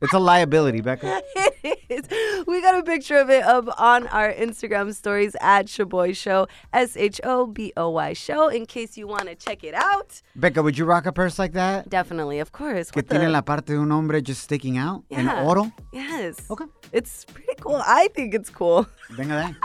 It's 0.06 0.14
a 0.14 0.20
liability, 0.20 0.82
Becca. 0.82 1.22
It 1.68 1.80
is. 1.90 2.46
We 2.46 2.62
got 2.62 2.78
a 2.78 2.84
picture 2.84 3.18
of 3.18 3.32
it 3.32 3.44
up 3.44 3.66
on 3.80 4.06
our 4.10 4.32
Instagram 4.32 4.94
stories 4.94 5.36
at 5.42 5.66
Shoboy 5.66 6.16
Show, 6.16 6.48
S 6.74 6.96
H 6.96 7.20
O 7.24 7.48
B 7.48 7.74
O 7.76 7.90
Y 7.90 8.14
Show, 8.14 8.50
in 8.50 8.68
case 8.68 8.98
you 8.98 9.08
want 9.08 9.26
to 9.30 9.34
check 9.36 9.64
it 9.64 9.74
out. 9.74 10.22
Becca, 10.36 10.62
would 10.62 10.78
you 10.78 10.86
rock 10.86 11.08
a 11.08 11.12
purse 11.12 11.40
like 11.40 11.54
that? 11.54 11.90
Definitely, 11.90 12.38
of 12.40 12.52
course. 12.52 12.92
Que 12.92 13.02
tiene 13.02 13.32
la 13.32 13.42
parte 13.42 13.74
de 13.74 13.80
un 13.80 13.92
hombre 13.92 14.22
just 14.22 14.42
sticking 14.44 14.78
out 14.78 15.04
en 15.10 15.26
Yeah. 15.26 15.44
oro. 15.44 15.72
Yes. 15.92 16.36
Okay. 16.52 16.66
It's 16.94 17.26
pretty 17.26 17.56
cool. 17.60 17.82
I 17.84 18.10
think 18.14 18.36
it's 18.36 18.52
cool. 18.52 18.86
Venga 19.10 19.34
de. 19.48 19.56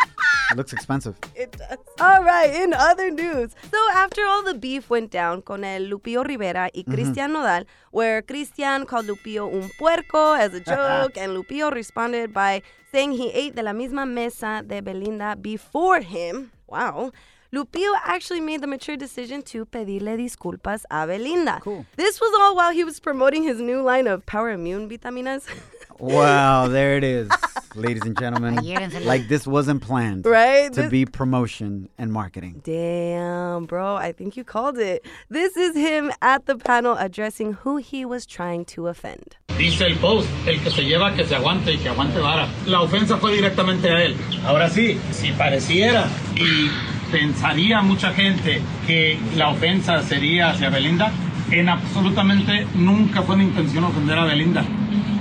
It 0.50 0.56
looks 0.56 0.72
expensive. 0.72 1.16
It 1.34 1.52
does. 1.52 1.78
All 2.00 2.22
right, 2.24 2.52
in 2.52 2.74
other 2.74 3.10
news. 3.10 3.54
So 3.70 3.78
after 3.94 4.26
all 4.26 4.42
the 4.42 4.54
beef 4.54 4.90
went 4.90 5.10
down 5.10 5.42
con 5.42 5.64
el 5.64 5.82
Lupillo 5.82 6.24
Rivera 6.24 6.70
y 6.74 6.82
mm-hmm. 6.82 6.92
Cristian 6.92 7.32
Nodal, 7.32 7.64
where 7.92 8.22
Cristian 8.22 8.86
called 8.86 9.06
Lupillo 9.06 9.48
un 9.52 9.70
puerco 9.78 10.34
as 10.34 10.54
a 10.54 10.60
joke, 10.60 11.16
and 11.22 11.32
Lupillo 11.34 11.70
responded 11.72 12.32
by 12.32 12.62
saying 12.92 13.12
he 13.12 13.30
ate 13.30 13.54
de 13.54 13.62
la 13.62 13.72
misma 13.72 14.06
mesa 14.06 14.62
de 14.66 14.80
Belinda 14.82 15.36
before 15.36 16.00
him. 16.00 16.50
Wow. 16.66 17.12
Lupillo 17.52 17.94
actually 18.04 18.40
made 18.40 18.60
the 18.60 18.66
mature 18.68 18.96
decision 18.96 19.42
to 19.42 19.64
pedirle 19.66 20.16
disculpas 20.16 20.84
a 20.90 21.06
Belinda. 21.06 21.60
Cool. 21.60 21.84
This 21.96 22.20
was 22.20 22.32
all 22.40 22.54
while 22.54 22.72
he 22.72 22.84
was 22.84 23.00
promoting 23.00 23.42
his 23.42 23.60
new 23.60 23.82
line 23.82 24.06
of 24.06 24.24
Power 24.24 24.50
Immune 24.50 24.88
vitaminas. 24.88 25.46
Wow, 26.00 26.68
there 26.68 26.96
it 26.96 27.04
is, 27.04 27.28
ladies 27.74 28.02
and 28.06 28.18
gentlemen. 28.18 28.56
Like 29.04 29.28
this 29.28 29.46
wasn't 29.46 29.82
planned. 29.82 30.24
Right? 30.24 30.72
To 30.72 30.82
This- 30.82 30.90
be 30.90 31.04
promotion 31.04 31.88
and 31.98 32.10
marketing. 32.10 32.62
Damn, 32.64 33.66
bro, 33.66 33.96
I 33.96 34.12
think 34.12 34.36
you 34.36 34.44
called 34.44 34.78
it. 34.78 35.04
This 35.28 35.56
is 35.56 35.76
him 35.76 36.10
at 36.22 36.46
the 36.46 36.56
panel 36.56 36.96
addressing 36.98 37.52
who 37.64 37.76
he 37.76 38.04
was 38.06 38.24
trying 38.26 38.64
to 38.76 38.88
offend. 38.88 39.36
Dice 39.58 39.82
el 39.82 39.96
post, 39.98 40.26
el 40.46 40.58
que 40.62 40.70
se 40.70 40.82
lleva 40.84 41.14
que 41.14 41.26
se 41.26 41.34
aguante 41.36 41.74
y 41.74 41.76
que 41.78 41.90
aguante 41.90 42.18
vara. 42.18 42.48
La 42.66 42.80
ofensa 42.80 43.18
fue 43.18 43.34
directamente 43.34 43.90
a 43.90 44.02
él. 44.02 44.16
Ahora 44.46 44.70
sí, 44.70 44.98
si 45.12 45.32
pareciera 45.32 46.06
y 46.34 46.70
pensaría 47.12 47.82
mucha 47.82 48.12
gente 48.14 48.62
que 48.86 49.18
la 49.36 49.50
ofensa 49.50 50.02
sería 50.02 50.50
hacia 50.50 50.70
Belinda, 50.70 51.12
en 51.50 51.68
absolutamente 51.68 52.66
nunca 52.74 53.20
fue 53.22 53.36
mi 53.36 53.44
intención 53.44 53.84
ofender 53.84 54.18
a 54.18 54.24
Belinda. 54.24 54.64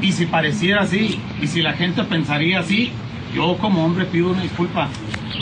Y 0.01 0.11
si 0.13 0.25
pareciera 0.25 0.81
así, 0.83 1.19
y 1.41 1.47
si 1.47 1.61
la 1.61 1.73
gente 1.73 2.03
pensaría 2.03 2.59
así, 2.59 2.91
yo 3.33 3.57
como 3.57 3.83
hombre 3.83 4.05
pido 4.05 4.31
una 4.31 4.41
disculpa. 4.41 4.87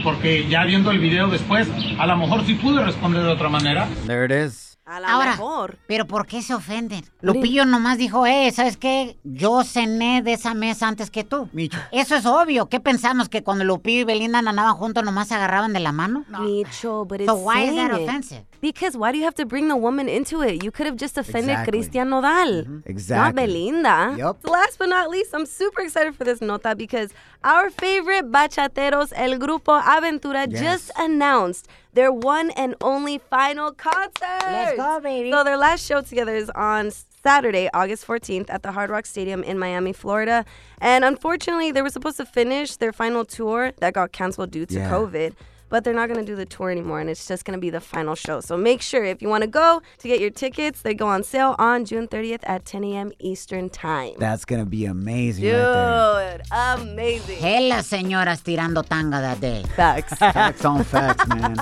Porque 0.03 0.47
ya 0.47 0.63
viendo 0.65 0.91
el 0.91 0.99
video 0.99 1.27
después, 1.27 1.67
a 1.99 2.07
lo 2.07 2.17
mejor 2.17 2.45
sí 2.45 2.55
pude 2.55 2.83
responder 2.83 3.23
de 3.23 3.29
otra 3.29 3.49
manera. 3.49 3.87
There 4.05 4.25
it 4.25 4.47
is. 4.47 4.77
A 4.85 5.01
la 5.01 5.09
Ahora, 5.09 5.31
mejor. 5.31 5.77
¿pero 5.85 6.07
por 6.07 6.25
qué 6.25 6.41
se 6.41 6.53
ofenden? 6.53 7.03
Lupillo 7.19 7.65
nomás 7.65 7.97
dijo, 7.97 8.25
eh, 8.25 8.49
¿sabes 8.53 8.77
qué? 8.77 9.17
Yo 9.25 9.65
cené 9.65 10.21
de 10.21 10.31
esa 10.31 10.53
mesa 10.53 10.87
antes 10.87 11.11
que 11.11 11.25
tú. 11.25 11.49
Micho. 11.51 11.77
Eso 11.91 12.15
es 12.15 12.25
obvio. 12.25 12.69
¿Qué 12.69 12.79
pensamos? 12.79 13.27
¿Que 13.27 13.43
cuando 13.43 13.65
Lupillo 13.65 14.01
y 14.01 14.03
Belinda 14.05 14.39
andaban 14.39 14.75
juntos 14.75 15.03
nomás 15.03 15.27
se 15.27 15.35
agarraban 15.35 15.73
de 15.73 15.81
la 15.81 15.91
mano? 15.91 16.23
Micho, 16.39 17.03
but 17.03 17.19
it's 17.19 17.29
So 17.29 17.35
why 17.35 17.65
is 17.67 17.75
that 17.75 17.91
offensive? 17.91 18.45
Because 18.61 18.97
why 18.97 19.11
do 19.11 19.17
you 19.17 19.23
have 19.23 19.35
to 19.35 19.45
bring 19.45 19.67
the 19.67 19.75
woman 19.77 20.09
into 20.09 20.41
it? 20.41 20.63
You 20.63 20.71
could 20.71 20.85
have 20.85 20.95
just 20.97 21.17
offended 21.17 21.51
Exactly. 21.51 21.79
Cristian 21.81 22.09
Nodal. 22.09 22.63
Mm-hmm. 22.63 22.73
Not 22.75 22.83
Exactly. 22.87 23.45
Belinda. 23.45 24.15
Yup. 24.17 24.39
So 24.45 24.51
last 24.51 24.79
but 24.79 24.89
not 24.89 25.09
least, 25.09 25.31
I'm 25.33 25.45
super 25.45 25.81
excited 25.81 26.15
for 26.15 26.23
this 26.23 26.41
nota 26.41 26.75
because 26.75 27.11
our 27.43 27.69
favorite 27.69 28.31
bachateros, 28.31 29.13
El 29.15 29.37
Grupo 29.39 29.81
Aventura, 29.81 30.47
Yes. 30.49 30.61
just 30.61 30.91
announced 30.97 31.67
their 31.93 32.11
one 32.11 32.51
and 32.51 32.75
only 32.81 33.17
final 33.17 33.71
concert. 33.71 34.41
Let's 34.41 34.75
go, 34.77 34.99
baby. 35.01 35.31
So 35.31 35.43
their 35.43 35.57
last 35.57 35.85
show 35.85 36.01
together 36.01 36.35
is 36.35 36.49
on 36.51 36.91
Saturday, 37.23 37.69
August 37.73 38.05
14th 38.07 38.49
at 38.49 38.63
the 38.63 38.71
Hard 38.71 38.89
Rock 38.89 39.05
Stadium 39.05 39.43
in 39.43 39.59
Miami, 39.59 39.91
Florida. 39.93 40.45
And 40.79 41.03
unfortunately, 41.03 41.71
they 41.71 41.81
were 41.81 41.89
supposed 41.89 42.17
to 42.17 42.25
finish 42.25 42.77
their 42.77 42.93
final 42.93 43.25
tour 43.25 43.71
that 43.79 43.93
got 43.93 44.11
canceled 44.11 44.51
due 44.51 44.65
to 44.67 44.75
Yeah. 44.75 44.89
COVID. 44.91 45.33
But 45.69 45.83
they're 45.83 45.93
not 45.93 46.07
going 46.09 46.19
to 46.19 46.25
do 46.25 46.35
the 46.35 46.45
tour 46.45 46.69
anymore, 46.71 46.99
and 46.99 47.09
it's 47.09 47.27
just 47.27 47.45
going 47.45 47.57
to 47.57 47.61
be 47.61 47.69
the 47.69 47.81
final 47.81 48.15
show. 48.15 48.39
So 48.41 48.55
make 48.57 48.81
sure 48.81 49.03
if 49.03 49.21
you 49.21 49.29
want 49.29 49.41
to 49.43 49.47
go 49.49 49.81
to 49.99 50.07
get 50.07 50.19
your 50.19 50.29
tickets, 50.29 50.81
they 50.81 50.93
go 50.93 51.07
on 51.07 51.23
sale 51.23 51.55
on 51.59 51.85
June 51.85 52.07
30th 52.07 52.39
at 52.43 52.65
10 52.65 52.83
a.m. 52.85 53.11
Eastern 53.19 53.69
Time. 53.69 54.13
That's 54.17 54.45
gonna 54.45 54.65
be 54.65 54.85
amazing 54.85 55.45
right 55.45 56.37
Dude, 56.37 56.41
amazing. 56.51 57.37
Hella 57.39 57.83
señoras 57.83 58.41
tirando 58.43 58.83
tanga 58.83 59.19
that 59.21 59.39
day. 59.39 59.63
Facts. 59.75 60.13
Facts 60.19 60.65
on 60.65 60.83
facts, 60.83 61.27
man. 61.27 61.57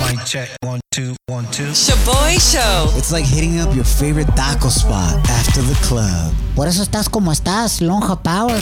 Mic 0.00 0.24
check. 0.24 0.48
One, 0.62 0.80
two, 0.90 1.14
one, 1.28 1.46
two. 1.50 1.72
Shoboy 1.72 2.38
Show. 2.40 2.86
It's 2.96 3.12
like 3.12 3.24
hitting 3.24 3.60
up 3.60 3.74
your 3.74 3.84
favorite 3.84 4.28
taco 4.36 4.68
spot 4.68 5.16
after 5.28 5.62
the 5.62 5.74
club. 5.86 6.32
Por 6.54 6.66
eso 6.66 6.82
estás 6.82 7.08
como 7.08 7.32
estás, 7.32 7.80
Lonja 7.80 8.16
Power. 8.22 8.60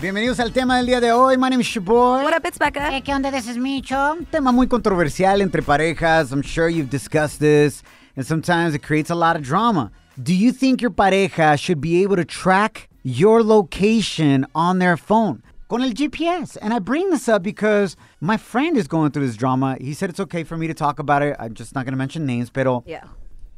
Bienvenidos 0.00 0.40
al 0.40 0.52
tema 0.52 0.78
del 0.78 0.86
día 0.86 1.00
de 1.00 1.12
hoy. 1.12 1.36
My 1.36 1.50
name 1.50 1.60
is 1.60 1.66
Shoboy. 1.66 2.22
What 2.24 2.34
up, 2.34 2.46
it's 2.46 2.58
Becca. 2.58 2.90
Eh, 2.94 3.02
¿Qué 3.02 3.12
onda? 3.14 3.30
This 3.30 3.46
is 3.48 3.58
Micho. 3.58 4.16
tema 4.30 4.50
muy 4.50 4.66
controversial 4.66 5.42
entre 5.42 5.62
parejas. 5.62 6.32
I'm 6.32 6.42
sure 6.42 6.68
you've 6.70 6.88
discussed 6.90 7.38
this, 7.40 7.82
and 8.16 8.24
sometimes 8.26 8.74
it 8.74 8.82
creates 8.82 9.10
a 9.10 9.14
lot 9.14 9.36
of 9.36 9.42
drama. 9.42 9.90
Do 10.22 10.32
you 10.34 10.52
think 10.52 10.80
your 10.80 10.90
pareja 10.90 11.58
should 11.58 11.80
be 11.82 12.02
able 12.02 12.16
to 12.16 12.24
track 12.24 12.88
your 13.02 13.42
location 13.42 14.46
on 14.54 14.78
their 14.78 14.96
phone? 14.96 15.42
Con 15.68 15.82
el 15.82 15.90
GPS. 15.92 16.56
And 16.62 16.72
I 16.72 16.78
bring 16.78 17.10
this 17.10 17.28
up 17.28 17.42
because 17.42 17.96
my 18.20 18.38
friend 18.38 18.76
is 18.78 18.88
going 18.88 19.10
through 19.12 19.26
this 19.26 19.36
drama. 19.36 19.76
He 19.80 19.92
said 19.92 20.08
it's 20.08 20.20
okay 20.20 20.44
for 20.44 20.56
me 20.56 20.66
to 20.66 20.74
talk 20.74 20.98
about 20.98 21.22
it. 21.22 21.36
I'm 21.38 21.52
just 21.54 21.74
not 21.74 21.84
going 21.84 21.92
to 21.92 21.98
mention 21.98 22.24
names, 22.24 22.48
pero 22.50 22.82
Yeah. 22.86 23.04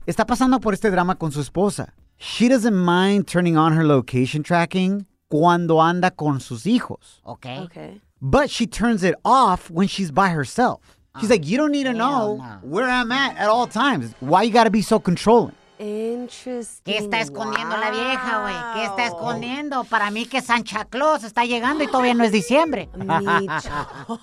está 0.09 0.27
pasando 0.27 0.61
por 0.61 0.73
este 0.73 0.91
drama 0.91 1.15
con 1.15 1.31
su 1.31 1.41
esposa. 1.41 1.91
She 2.19 2.49
doesn't 2.49 2.75
mind 2.75 3.27
turning 3.29 3.57
on 3.57 3.73
her 3.75 3.85
location 3.85 4.43
tracking 4.43 5.07
cuando 5.33 5.81
anda 5.81 6.11
con 6.11 6.41
sus 6.41 6.65
hijos. 6.67 7.23
Okay. 7.27 7.59
Okay. 7.61 8.01
But 8.21 8.51
she 8.51 8.67
turns 8.67 9.03
it 9.03 9.15
off 9.25 9.71
when 9.71 9.89
she's 9.89 10.11
by 10.11 10.29
herself. 10.29 10.99
She's 11.21 11.31
like, 11.31 11.47
you 11.47 11.57
don't 11.57 11.73
need 11.73 11.85
to 11.85 11.91
ah. 11.91 12.05
know 12.05 12.37
no. 12.37 12.59
where 12.63 12.87
I'm 12.87 13.11
at 13.11 13.39
at 13.39 13.49
all 13.49 13.67
times. 13.67 14.15
Why 14.21 14.43
you 14.43 14.53
gotta 14.53 14.71
be 14.71 14.83
so 14.83 15.01
controlling? 15.01 15.55
Interesting. 15.79 16.85
¿Qué 16.95 16.99
está 16.99 17.21
escondiendo 17.21 17.77
la 17.79 17.91
vieja, 17.91 18.43
güey? 18.43 18.55
¿Qué 18.75 18.85
está 18.85 19.11
Wow. 19.11 19.17
escondiendo? 19.17 19.85
Para 19.85 20.11
mí 20.11 20.27
que 20.27 20.43
Santa 20.43 20.85
Claus 20.85 21.25
está 21.25 21.45
llegando 21.47 21.83
y 21.83 21.87
todavía 21.87 22.15
no 22.15 22.25
es 22.25 22.31
diciembre. 22.31 22.89
Micho. 22.97 23.71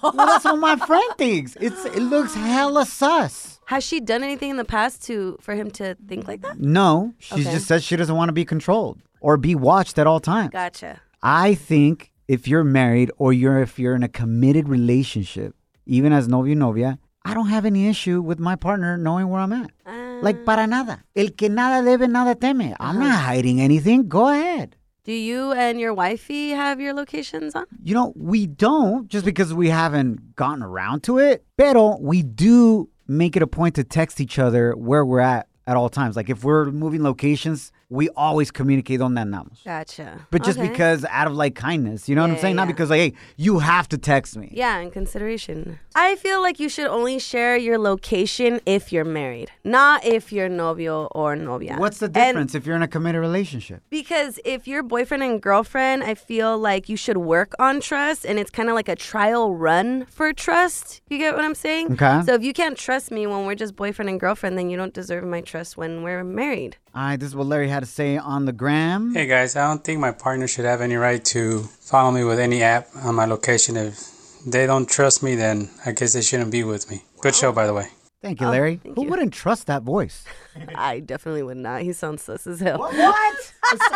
well, 0.03 0.27
that's 0.27 0.45
what 0.45 0.57
my 0.59 0.75
friend 0.75 1.11
thinks. 1.17 1.55
It's 1.59 1.85
it 1.85 2.03
looks 2.03 2.35
hella 2.35 2.85
sus. 2.85 3.59
Has 3.65 3.83
she 3.83 3.99
done 3.99 4.23
anything 4.23 4.51
in 4.51 4.57
the 4.57 4.63
past 4.65 5.03
to 5.07 5.37
for 5.41 5.55
him 5.55 5.71
to 5.71 5.95
think 6.07 6.27
like 6.27 6.41
that? 6.43 6.59
No, 6.59 7.13
she 7.17 7.33
Okay. 7.41 7.51
just 7.51 7.67
says 7.67 7.83
she 7.83 7.95
doesn't 7.95 8.15
want 8.15 8.29
to 8.29 8.33
be 8.33 8.45
controlled 8.45 8.99
or 9.21 9.37
be 9.37 9.55
watched 9.55 9.97
at 9.99 10.07
all 10.07 10.19
times. 10.19 10.51
Gotcha. 10.51 11.01
I 11.21 11.55
think 11.55 12.11
if 12.27 12.47
you're 12.47 12.63
married 12.63 13.11
or 13.17 13.33
you're 13.33 13.61
if 13.61 13.79
you're 13.79 13.95
in 13.95 14.03
a 14.03 14.09
committed 14.09 14.69
relationship, 14.69 15.55
even 15.85 16.13
as 16.13 16.27
novio 16.27 16.55
novia, 16.55 16.99
I 17.25 17.33
don't 17.33 17.47
have 17.47 17.65
any 17.65 17.87
issue 17.87 18.21
with 18.21 18.39
my 18.39 18.55
partner 18.55 18.97
knowing 18.97 19.29
where 19.29 19.41
I'm 19.41 19.53
at. 19.53 19.71
Ah. 19.85 20.09
like 20.21 20.45
para 20.45 20.67
nada. 20.67 21.03
El 21.15 21.29
que 21.29 21.49
nada 21.49 21.87
debe, 21.87 22.09
nada 22.09 22.35
teme. 22.35 22.75
I'm 22.79 22.99
not 22.99 23.07
uh-huh. 23.07 23.17
hiding 23.17 23.61
anything. 23.61 24.07
Go 24.07 24.29
ahead. 24.29 24.75
Do 25.03 25.13
you 25.13 25.53
and 25.53 25.79
your 25.79 25.93
wifey 25.93 26.49
have 26.49 26.79
your 26.79 26.93
locations 26.93 27.55
on? 27.55 27.65
You 27.81 27.95
know, 27.95 28.13
we 28.15 28.45
don't 28.45 29.07
just 29.07 29.25
because 29.25 29.53
we 29.53 29.69
haven't 29.69 30.35
gotten 30.35 30.61
around 30.61 31.03
to 31.03 31.17
it, 31.17 31.45
pero 31.57 31.97
we 31.99 32.21
do 32.21 32.89
make 33.07 33.35
it 33.35 33.41
a 33.41 33.47
point 33.47 33.75
to 33.75 33.83
text 33.83 34.21
each 34.21 34.37
other 34.37 34.73
where 34.73 35.03
we're 35.03 35.19
at 35.19 35.47
at 35.65 35.75
all 35.77 35.89
times. 35.89 36.15
Like 36.15 36.29
if 36.29 36.43
we're 36.43 36.65
moving 36.65 37.01
locations, 37.01 37.71
we 37.91 38.07
always 38.15 38.51
communicate 38.51 38.99
donde 38.99 39.17
andamos. 39.17 39.63
Gotcha. 39.65 40.27
But 40.29 40.43
just 40.43 40.59
Okay. 40.59 40.69
because 40.69 41.05
out 41.05 41.25
of 41.27 41.33
like 41.33 41.55
kindness, 41.55 42.07
you 42.07 42.15
know 42.15 42.21
what 42.21 42.29
I'm 42.29 42.35
Yeah, 42.35 42.41
saying? 42.41 42.55
Not 42.55 42.67
because 42.67 42.89
like, 42.91 42.99
hey, 42.99 43.13
you 43.35 43.59
have 43.59 43.89
to 43.89 43.97
text 43.97 44.37
me. 44.37 44.49
Yeah, 44.53 44.77
in 44.79 44.91
consideration. 44.91 45.79
I 45.95 46.15
feel 46.15 46.41
like 46.41 46.59
you 46.59 46.69
should 46.69 46.85
only 46.87 47.17
share 47.19 47.57
your 47.57 47.77
location 47.79 48.61
if 48.65 48.93
you're 48.93 49.05
married, 49.05 49.49
not 49.63 50.05
if 50.05 50.31
you're 50.31 50.49
novio 50.49 51.07
or 51.15 51.35
novia. 51.35 51.77
What's 51.77 51.97
the 51.97 52.05
And 52.05 52.13
difference 52.13 52.53
if 52.55 52.65
you're 52.65 52.75
in 52.75 52.83
a 52.83 52.87
committed 52.87 53.21
relationship? 53.21 53.81
because 53.89 54.39
if 54.45 54.67
you're 54.67 54.83
boyfriend 54.83 55.23
and 55.23 55.41
girlfriend, 55.41 56.03
I 56.03 56.13
feel 56.13 56.57
like 56.57 56.89
you 56.89 56.95
should 56.97 57.17
work 57.17 57.53
on 57.59 57.81
trust 57.81 58.23
and 58.25 58.37
it's 58.39 58.51
kind 58.51 58.69
of 58.69 58.75
like 58.75 58.87
a 58.87 58.95
trial 58.95 59.55
run 59.55 60.05
for 60.05 60.31
trust. 60.31 61.01
You 61.09 61.17
get 61.17 61.35
what 61.35 61.43
I'm 61.43 61.55
saying? 61.55 61.93
Okay. 61.93 62.21
So 62.25 62.33
if 62.35 62.43
you 62.43 62.53
can't 62.53 62.77
trust 62.77 63.09
me 63.11 63.25
when 63.25 63.45
we're 63.45 63.55
just 63.55 63.75
boyfriend 63.75 64.09
and 64.09 64.19
girlfriend, 64.19 64.57
then 64.57 64.69
you 64.69 64.77
don't 64.77 64.93
deserve 64.93 65.23
my 65.25 65.41
trust 65.41 65.75
when 65.75 66.03
we're 66.03 66.23
married. 66.23 66.77
All 66.95 67.03
right, 67.03 67.19
this 67.19 67.29
is 67.29 67.35
what 67.35 67.45
Larry 67.45 67.69
had 67.69 67.81
to 67.81 67.85
say 67.85 68.17
on 68.17 68.45
the 68.45 68.51
gram. 68.51 69.13
Hey 69.13 69.27
guys, 69.27 69.55
I 69.55 69.67
don't 69.67 69.83
think 69.83 69.99
my 69.99 70.11
partner 70.11 70.47
should 70.47 70.65
have 70.65 70.81
any 70.81 70.95
right 70.95 71.23
to 71.25 71.61
follow 71.81 72.09
me 72.09 72.23
with 72.23 72.39
any 72.39 72.63
app 72.63 72.87
on 73.03 73.13
my 73.13 73.25
location. 73.25 73.77
If 73.77 74.09
they 74.45 74.65
don't 74.65 74.89
trust 74.89 75.21
me, 75.21 75.35
then 75.35 75.69
I 75.85 75.91
guess 75.91 76.13
they 76.13 76.21
shouldn't 76.21 76.51
be 76.51 76.63
with 76.63 76.89
me. 76.89 77.03
Good 77.21 77.35
show, 77.35 77.51
by 77.51 77.67
the 77.67 77.75
way. 77.75 77.89
Thank 78.21 78.41
you, 78.41 78.47
Oh, 78.47 78.51
Larry. 78.51 78.81
Who 78.95 79.03
wouldn't 79.03 79.33
trust 79.33 79.67
that 79.67 79.83
voice? 79.83 80.25
I 80.75 80.99
definitely 80.99 81.41
would 81.43 81.55
not. 81.55 81.83
He 81.83 81.93
sounds 81.93 82.21
sus 82.21 82.45
as 82.47 82.59
hell. 82.59 82.77
What? 82.79 83.53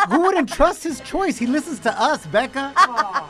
Who 0.10 0.22
wouldn't 0.22 0.48
trust 0.48 0.82
his 0.84 1.02
choice? 1.02 1.38
He 1.38 1.46
listens 1.46 1.80
to 1.80 1.92
us, 2.02 2.26
Becca. 2.28 2.72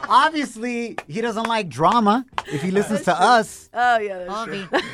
Obviously, 0.08 0.96
he 1.08 1.22
doesn't 1.22 1.48
like 1.48 1.68
drama 1.68 2.26
if 2.48 2.62
he 2.62 2.70
listens 2.70 3.02
to 3.04 3.20
us. 3.20 3.70
Oh, 3.74 3.98
yeah, 3.98 4.26
that's 4.26 4.46
true. 4.46 4.68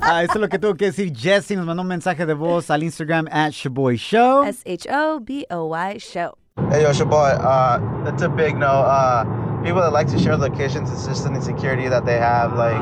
Ah, 0.00 0.22
eso 0.22 0.34
es 0.34 0.40
lo 0.40 0.48
que 0.48 0.58
tuvo 0.58 0.78
que 0.78 0.86
decir 0.90 1.12
Jesse. 1.14 1.54
Nos 1.56 1.66
mandó 1.66 1.80
un 1.82 1.88
mensaje 1.88 2.24
de 2.24 2.34
voz 2.34 2.70
al 2.70 2.80
Instagram 2.82 3.28
at 3.30 3.52
Shoboy 3.52 3.96
Show. 3.98 4.42
S 4.42 4.62
H 4.64 4.86
O 4.88 5.18
B 5.20 5.44
O 5.50 5.66
Y 5.66 5.98
show. 5.98 6.34
Hey, 6.70 6.82
yo, 6.82 6.90
it's 6.90 6.98
your 6.98 7.08
boy. 7.08 7.16
Uh, 7.16 7.78
that's 8.04 8.22
a 8.22 8.28
big 8.28 8.56
no. 8.56 8.66
Uh, 8.68 9.24
people 9.64 9.80
that 9.82 9.92
like 9.92 10.06
to 10.08 10.18
share 10.18 10.36
locations, 10.36 10.90
it's 10.92 11.04
just 11.06 11.26
an 11.26 11.34
insecurity 11.34 11.88
that 11.88 12.06
they 12.06 12.16
have. 12.16 12.54
Like, 12.56 12.76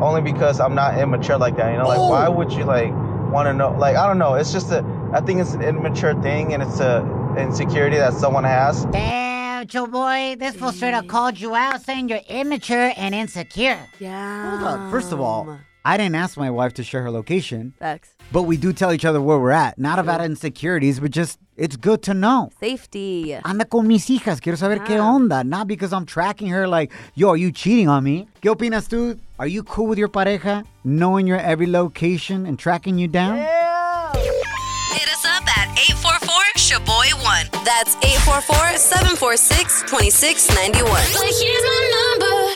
only 0.00 0.20
because 0.20 0.60
I'm 0.60 0.74
not 0.74 0.98
immature 0.98 1.38
like 1.38 1.56
that. 1.56 1.72
You 1.72 1.78
know, 1.78 1.88
like, 1.88 1.98
why 1.98 2.28
would 2.28 2.52
you 2.52 2.64
like 2.64 2.90
want 3.32 3.46
to 3.46 3.52
know? 3.52 3.72
Like, 3.72 3.96
I 3.96 4.06
don't 4.06 4.18
know. 4.18 4.34
It's 4.34 4.52
just 4.52 4.70
a. 4.70 4.84
I 5.12 5.20
think 5.20 5.40
it's 5.40 5.54
an 5.54 5.62
immature 5.62 6.20
thing, 6.22 6.54
and 6.54 6.62
it's 6.62 6.80
a 6.80 7.04
insecurity 7.38 7.96
that 7.96 8.14
someone 8.14 8.44
has. 8.44 8.84
Damn, 8.86 9.66
Shoboy, 9.66 10.38
this 10.38 10.56
fool 10.56 10.72
straight 10.72 10.94
up 10.94 11.06
called 11.06 11.38
you 11.38 11.54
out 11.54 11.82
saying 11.82 12.08
you're 12.08 12.20
immature 12.28 12.92
and 12.96 13.14
insecure. 13.14 13.78
Yeah. 13.98 14.58
Hold 14.58 14.62
up. 14.62 14.90
First 14.90 15.12
of 15.12 15.20
all, 15.20 15.58
I 15.84 15.96
didn't 15.96 16.14
ask 16.16 16.36
my 16.36 16.50
wife 16.50 16.74
to 16.74 16.84
share 16.84 17.02
her 17.02 17.10
location, 17.10 17.74
Facts. 17.78 18.10
but 18.32 18.42
we 18.42 18.56
do 18.56 18.72
tell 18.72 18.92
each 18.92 19.04
other 19.04 19.20
where 19.20 19.38
we're 19.38 19.50
at. 19.50 19.78
Not 19.78 19.98
about 19.98 20.20
insecurities, 20.22 21.00
but 21.00 21.10
just 21.10 21.38
it's 21.56 21.76
good 21.76 22.02
to 22.02 22.14
know. 22.14 22.50
Safety. 22.60 23.34
Anda 23.44 23.64
con 23.64 23.86
mis 23.86 24.06
hijas, 24.06 24.40
quiero 24.40 24.56
saber 24.56 24.78
qué 24.80 24.98
onda. 24.98 25.44
Not 25.44 25.68
because 25.68 25.92
I'm 25.92 26.06
tracking 26.06 26.48
her 26.48 26.66
like, 26.68 26.92
yo, 27.14 27.30
are 27.30 27.36
you 27.36 27.50
cheating 27.52 27.88
on 27.88 28.04
me? 28.04 28.28
¿Qué 28.42 28.54
opinas 28.54 28.88
tú? 28.88 29.18
Are 29.40 29.48
you 29.48 29.62
cool 29.62 29.86
with 29.86 29.96
your 29.96 30.10
pareja 30.10 30.66
knowing 30.84 31.26
your 31.26 31.38
every 31.38 31.66
location 31.66 32.44
and 32.44 32.58
tracking 32.58 32.98
you 32.98 33.08
down? 33.08 33.38
Yeah. 33.38 34.12
Hit 34.12 35.08
us 35.08 35.24
up 35.24 35.48
at 35.56 35.74
844-SHOBOY1. 35.78 37.64
That's 37.64 37.96
844-746-2691. 37.96 40.84
Well, 40.84 41.24
here's 41.24 41.64
my 41.64 41.80
number, 41.96 42.52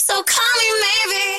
so 0.00 0.24
call 0.24 0.54
me 0.58 0.66
maybe. 0.82 1.38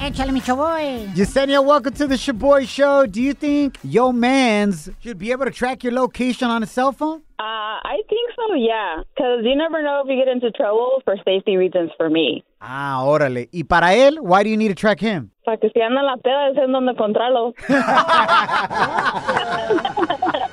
Échale, 0.00 0.32
mi 0.32 0.40
boy. 0.40 1.08
Yesenia, 1.14 1.64
welcome 1.64 1.92
to 1.94 2.06
the 2.06 2.16
Shoboy 2.16 2.66
Show. 2.66 3.06
Do 3.06 3.22
you 3.22 3.32
think 3.32 3.78
yo 3.82 4.12
mans 4.12 4.90
should 5.00 5.18
be 5.18 5.30
able 5.32 5.44
to 5.44 5.50
track 5.50 5.82
your 5.84 5.92
location 5.92 6.50
on 6.50 6.62
a 6.62 6.66
cell 6.66 6.92
phone? 6.92 7.22
Uh, 7.38 7.78
I 7.82 8.02
think 8.08 8.30
so, 8.36 8.54
yeah. 8.54 9.02
Because 9.14 9.40
you 9.44 9.56
never 9.56 9.82
know 9.82 10.02
if 10.04 10.08
you 10.10 10.16
get 10.16 10.28
into 10.28 10.50
trouble 10.50 11.00
for 11.04 11.16
safety 11.24 11.56
reasons 11.56 11.90
for 11.96 12.10
me. 12.10 12.44
Ah, 12.60 13.02
órale. 13.04 13.48
Y 13.52 13.62
para 13.64 13.94
él, 13.94 14.18
why 14.20 14.42
do 14.42 14.50
you 14.50 14.56
need 14.56 14.68
to 14.68 14.74
track 14.74 15.00
him? 15.00 15.30
Para 15.44 15.56
que 15.58 15.70
si 15.72 15.80
anda 15.80 16.02
la 16.02 16.16
peda 16.16 16.50
es 16.50 16.58
en 16.58 16.72
donde 16.72 16.92
encontrarlo. 16.92 17.54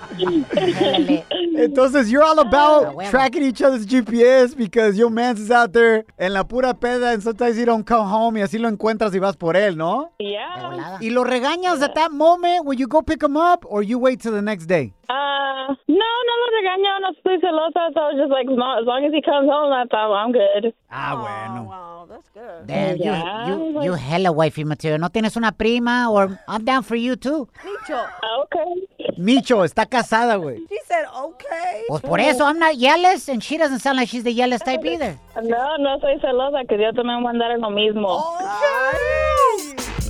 Entonces, 1.57 2.09
you're 2.11 2.23
all 2.23 2.39
about 2.39 2.95
tracking 3.09 3.43
each 3.43 3.61
other's 3.61 3.85
GPS 3.85 4.55
because 4.55 4.97
your 4.97 5.09
man's 5.09 5.39
is 5.39 5.51
out 5.51 5.73
there 5.73 6.03
en 6.17 6.33
la 6.33 6.43
pura 6.43 6.73
peda 6.73 7.13
and 7.13 7.21
sometimes 7.23 7.57
you 7.57 7.65
don't 7.65 7.85
come 7.85 8.07
home 8.07 8.37
y 8.37 8.41
así 8.41 8.57
lo 8.59 8.67
encuentras 8.69 9.13
y 9.13 9.19
vas 9.19 9.35
por 9.35 9.55
él, 9.55 9.75
¿no? 9.77 10.11
Yeah. 10.19 10.97
¿Y 11.01 11.09
lo 11.11 11.23
regañas 11.23 11.81
at 11.81 11.93
that 11.95 12.11
moment 12.11 12.65
when 12.65 12.77
you 12.77 12.87
go 12.87 13.01
pick 13.01 13.21
him 13.21 13.37
up 13.37 13.65
or 13.67 13.83
you 13.83 13.97
wait 13.99 14.21
till 14.21 14.31
the 14.33 14.41
next 14.41 14.65
day? 14.67 14.93
Uh, 15.09 15.73
no, 15.87 15.95
no 16.27 16.33
lo 16.39 16.47
regaño, 16.61 16.99
no 17.01 17.09
estoy 17.11 17.39
celosa, 17.41 17.93
so 17.93 18.07
it's 18.11 18.19
just 18.19 18.31
like, 18.31 18.47
as 18.49 18.85
long, 18.85 19.05
as 19.05 19.11
he 19.13 19.21
comes 19.21 19.49
home, 19.49 19.71
I'm 19.73 20.31
good. 20.31 20.73
Ah, 20.89 21.15
bueno. 21.15 21.63
Wow, 21.69 22.07
that's 22.09 22.29
good. 22.33 22.65
Damn, 22.67 22.97
you, 22.97 23.03
Yeah, 23.05 23.47
you, 23.47 23.73
like- 23.73 23.85
you 23.85 23.93
hella 23.93 24.31
wifey 24.31 24.63
material. 24.63 24.99
¿No 24.99 25.09
tienes 25.09 25.35
una 25.35 25.51
prima? 25.51 26.09
Or 26.09 26.39
I'm 26.47 26.63
down 26.63 26.83
for 26.83 26.95
you 26.95 27.15
too. 27.17 27.47
Micho. 27.65 28.07
Okay. 28.43 28.87
Micho, 29.17 29.63
está 29.63 29.85
casada, 29.85 30.35
güey. 30.35 30.65
She 30.69 30.77
said, 30.87 31.05
okay. 31.13 31.83
Pues 31.87 32.01
por 32.01 32.19
eso 32.19 32.45
I'm 32.45 32.59
not 32.59 32.75
jealous, 32.77 33.29
and 33.29 33.41
she 33.41 33.57
doesn't 33.57 33.79
sound 33.79 33.97
like 33.97 34.09
she's 34.09 34.23
the 34.23 34.33
jealous 34.33 34.61
type 34.61 34.83
either. 34.85 35.17
No, 35.43 35.77
no 35.77 35.99
soy 35.99 36.19
celosa, 36.19 36.65
que 36.67 36.77
yo 36.77 36.91
también 36.93 37.21
voy 37.21 37.27
a 37.27 37.29
andar 37.31 37.51
en 37.51 37.61
lo 37.61 37.69
mismo. 37.69 38.23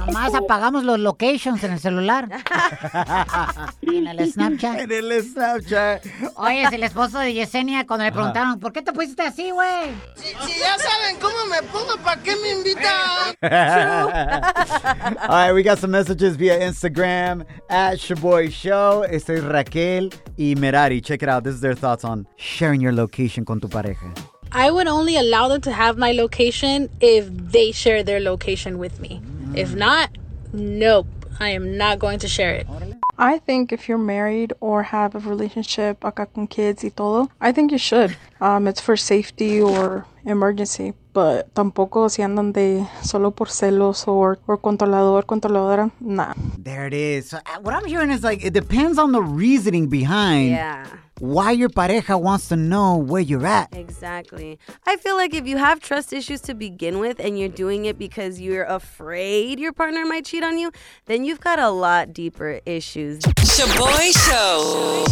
Nomás 0.07 0.33
apagamos 0.33 0.83
los 0.83 0.99
locations 0.99 1.63
en 1.63 1.73
el 1.73 1.79
celular. 1.79 2.27
en 3.83 4.07
el 4.07 4.31
Snapchat. 4.31 4.79
En 4.79 4.91
el 4.91 5.23
Snapchat. 5.23 6.05
Oye, 6.35 6.63
es 6.63 6.73
el 6.73 6.83
esposo 6.83 7.19
de 7.19 7.33
Yesenia 7.33 7.85
cuando 7.85 8.05
le 8.05 8.11
preguntaron, 8.11 8.59
¿por 8.59 8.73
qué 8.73 8.81
te 8.81 8.91
pusiste 8.93 9.21
así, 9.21 9.51
güey? 9.51 9.91
Si 10.15 10.59
ya 10.59 10.75
saben 10.79 11.17
cómo 11.21 11.45
me 11.51 11.61
pongo, 11.69 11.97
¿para 12.03 12.21
qué 12.23 12.35
me 12.35 12.51
invitan? 12.51 13.35
All 15.29 15.29
right, 15.29 15.53
we 15.53 15.61
got 15.61 15.77
some 15.77 15.91
messages 15.91 16.35
via 16.35 16.59
Instagram 16.59 17.45
at 17.69 17.97
Shaboy 17.97 18.49
Show. 18.49 19.03
Este 19.03 19.35
es 19.35 19.43
Raquel 19.43 20.09
y 20.35 20.55
Merari. 20.55 21.01
Check 21.01 21.21
it 21.21 21.29
out. 21.29 21.43
This 21.43 21.53
is 21.53 21.61
their 21.61 21.75
thoughts 21.75 22.03
on 22.03 22.27
sharing 22.37 22.81
your 22.81 22.93
location 22.93 23.45
con 23.45 23.59
tu 23.59 23.67
pareja. 23.67 24.11
I 24.51 24.71
would 24.71 24.87
only 24.87 25.15
allow 25.15 25.47
them 25.47 25.61
to 25.61 25.71
have 25.71 25.97
my 25.97 26.11
location 26.11 26.89
if 26.99 27.29
they 27.29 27.71
share 27.71 28.03
their 28.03 28.19
location 28.19 28.79
with 28.79 28.99
me. 28.99 29.21
If 29.55 29.75
not, 29.75 30.09
nope. 30.53 31.07
I 31.39 31.49
am 31.49 31.77
not 31.77 31.99
going 31.99 32.19
to 32.19 32.27
share 32.27 32.53
it. 32.53 32.67
I 33.21 33.37
think 33.37 33.71
if 33.71 33.87
you're 33.87 33.99
married 33.99 34.51
or 34.61 34.81
have 34.81 35.13
a 35.13 35.19
relationship 35.19 35.99
acá 36.01 36.25
con 36.25 36.47
kids 36.47 36.83
y 36.83 36.89
todo, 36.89 37.29
I 37.39 37.51
think 37.51 37.71
you 37.71 37.77
should. 37.77 38.17
Um, 38.41 38.67
it's 38.67 38.81
for 38.81 38.97
safety 38.97 39.61
or 39.61 40.07
emergency. 40.25 40.93
But 41.13 41.53
tampoco 41.53 42.09
si 42.09 42.23
andan 42.23 42.51
de 42.53 42.87
solo 43.03 43.29
por 43.29 43.47
celos 43.47 44.07
or, 44.07 44.39
or 44.47 44.57
controlador, 44.57 45.23
controladora, 45.25 45.91
nah. 45.99 46.33
There 46.57 46.87
it 46.87 46.93
is. 46.95 47.29
So, 47.29 47.37
uh, 47.37 47.59
what 47.61 47.75
I'm 47.75 47.85
hearing 47.85 48.09
is 48.09 48.23
like, 48.23 48.43
it 48.43 48.53
depends 48.53 48.97
on 48.97 49.11
the 49.11 49.21
reasoning 49.21 49.87
behind 49.87 50.49
Yeah. 50.51 50.87
why 51.19 51.51
your 51.51 51.67
pareja 51.69 52.19
wants 52.19 52.47
to 52.47 52.55
know 52.55 52.95
where 52.95 53.21
you're 53.21 53.45
at. 53.45 53.75
Exactly. 53.75 54.57
I 54.87 54.95
feel 54.95 55.17
like 55.17 55.33
if 55.35 55.45
you 55.45 55.57
have 55.57 55.81
trust 55.81 56.13
issues 56.13 56.39
to 56.47 56.53
begin 56.55 56.97
with 56.99 57.19
and 57.19 57.37
you're 57.37 57.49
doing 57.49 57.83
it 57.85 57.99
because 57.99 58.39
you're 58.39 58.63
afraid 58.63 59.59
your 59.59 59.73
partner 59.73 60.05
might 60.05 60.23
cheat 60.25 60.43
on 60.43 60.57
you, 60.57 60.71
then 61.07 61.25
you've 61.25 61.41
got 61.41 61.59
a 61.59 61.69
lot 61.69 62.13
deeper 62.13 62.61
issues. 62.65 63.10
Shoboy 63.19 64.11
Show. 64.27 65.03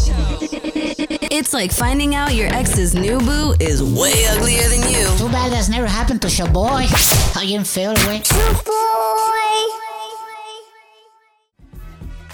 It's 1.32 1.54
like 1.54 1.72
finding 1.72 2.16
out 2.16 2.34
your 2.34 2.48
ex's 2.48 2.96
new 2.96 3.20
boo 3.20 3.56
is 3.60 3.84
way 3.84 4.26
uglier 4.28 4.68
than 4.70 4.90
you. 4.90 5.06
Too 5.18 5.30
bad 5.30 5.52
that's 5.52 5.70
never 5.70 5.88
happened 5.88 6.22
to 6.22 6.28
Shoboy. 6.30 6.88
How 7.34 7.42
you 7.42 7.64
feel, 7.64 7.94
güey? 7.96 8.24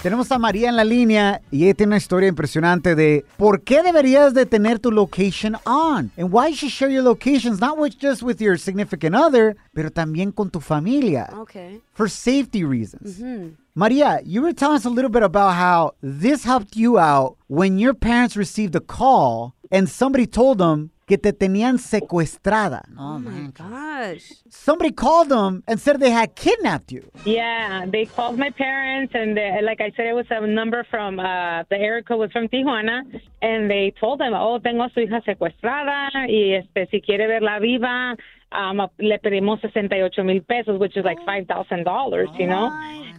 Tenemos 0.02 0.30
a 0.30 0.38
María 0.38 0.68
en 0.68 0.76
la 0.76 0.84
línea 0.84 1.40
y 1.50 1.64
ella 1.64 1.74
tiene 1.74 1.90
una 1.90 1.96
historia 1.96 2.28
impresionante 2.28 2.94
de 2.94 3.24
por 3.36 3.62
qué 3.62 3.82
deberías 3.82 4.34
de 4.34 4.46
tener 4.46 4.78
tu 4.78 4.92
location 4.92 5.56
on. 5.66 6.12
And 6.16 6.30
why 6.30 6.48
you 6.50 6.54
should 6.54 6.70
share 6.70 6.90
your 6.90 7.02
locations, 7.02 7.60
not 7.60 7.76
with, 7.76 7.98
just 7.98 8.22
with 8.22 8.40
your 8.40 8.56
significant 8.56 9.16
other, 9.16 9.56
pero 9.74 9.90
también 9.90 10.30
con 10.30 10.50
tu 10.50 10.60
familia. 10.60 11.28
Okay. 11.40 11.80
For 11.92 12.08
safety 12.08 12.62
reasons. 12.62 13.18
hmm 13.18 13.65
Maria, 13.78 14.20
you 14.24 14.40
were 14.40 14.54
telling 14.54 14.76
us 14.76 14.86
a 14.86 14.90
little 14.90 15.10
bit 15.10 15.22
about 15.22 15.50
how 15.50 15.92
this 16.00 16.44
helped 16.44 16.76
you 16.76 16.98
out 16.98 17.36
when 17.46 17.78
your 17.78 17.92
parents 17.92 18.34
received 18.34 18.74
a 18.74 18.80
call 18.80 19.54
and 19.70 19.86
somebody 19.86 20.26
told 20.26 20.56
them 20.56 20.90
que 21.06 21.18
te 21.18 21.30
tenían 21.30 21.78
secuestrada. 21.78 22.80
Oh 22.98 23.18
my 23.18 23.50
gosh. 23.52 24.32
Somebody 24.48 24.92
called 24.92 25.28
them 25.28 25.62
and 25.68 25.78
said 25.78 26.00
they 26.00 26.10
had 26.10 26.34
kidnapped 26.34 26.90
you. 26.90 27.04
Yeah, 27.26 27.84
they 27.86 28.06
called 28.06 28.38
my 28.38 28.48
parents, 28.48 29.12
and 29.14 29.36
they, 29.36 29.60
like 29.62 29.82
I 29.82 29.92
said, 29.94 30.06
it 30.06 30.14
was 30.14 30.26
a 30.30 30.46
number 30.46 30.82
from 30.90 31.20
uh, 31.20 31.64
the 31.68 31.76
area 31.76 32.02
code 32.02 32.18
was 32.18 32.32
from 32.32 32.48
Tijuana, 32.48 33.02
and 33.42 33.70
they 33.70 33.92
told 34.00 34.20
them, 34.20 34.32
"Oh, 34.32 34.58
tengo 34.58 34.84
a 34.84 34.90
su 34.94 35.00
hija 35.00 35.22
secuestrada 35.22 36.08
y 36.26 36.54
este 36.56 36.88
si 36.90 37.02
quiere 37.02 37.28
verla 37.28 37.60
viva." 37.60 38.16
Um, 38.56 38.88
le 38.98 39.18
pedimos 39.18 39.60
68 39.60 40.24
mil 40.24 40.40
pesos, 40.40 40.78
which 40.80 40.96
is 40.96 41.04
like 41.04 41.18
$5,000, 41.20 42.38
you 42.38 42.46
know? 42.46 42.70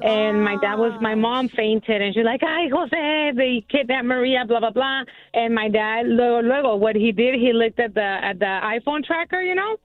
and 0.02 0.44
my 0.44 0.58
dad 0.58 0.76
was, 0.76 0.94
my 1.02 1.16
mom 1.16 1.48
fainted 1.50 2.02
and 2.02 2.14
she's 2.14 2.26
like, 2.26 2.42
ay, 2.44 2.70
Jose, 2.72 3.32
they 3.36 3.66
kidnapped 3.70 4.06
Maria, 4.06 4.46
blah, 4.46 4.60
blah, 4.60 4.72
blah. 4.72 5.04
And 5.34 5.54
my 5.54 5.70
dad, 5.70 6.08
luego, 6.08 6.42
luego, 6.42 6.76
what 6.76 6.96
he 6.96 7.12
did, 7.12 7.36
he 7.36 7.54
looked 7.54 7.80
at 7.80 7.94
the, 7.94 8.02
at 8.02 8.40
the 8.40 8.46
iPhone 8.46 9.04
tracker, 9.04 9.42
you 9.42 9.56
know? 9.56 9.78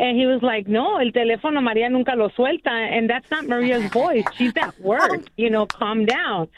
And 0.00 0.16
he 0.16 0.26
was 0.26 0.42
like, 0.42 0.68
no, 0.68 0.98
el 0.98 1.10
teléfono 1.12 1.60
María 1.60 1.90
nunca 1.90 2.14
lo 2.16 2.28
suelta. 2.36 2.70
And 2.70 3.08
that's 3.08 3.30
not 3.30 3.46
Maria's 3.46 3.90
voice. 3.92 4.24
She's 4.36 4.52
at 4.56 4.78
work, 4.80 5.22
you 5.36 5.50
know, 5.50 5.66
calm 5.66 6.04
down. 6.06 6.48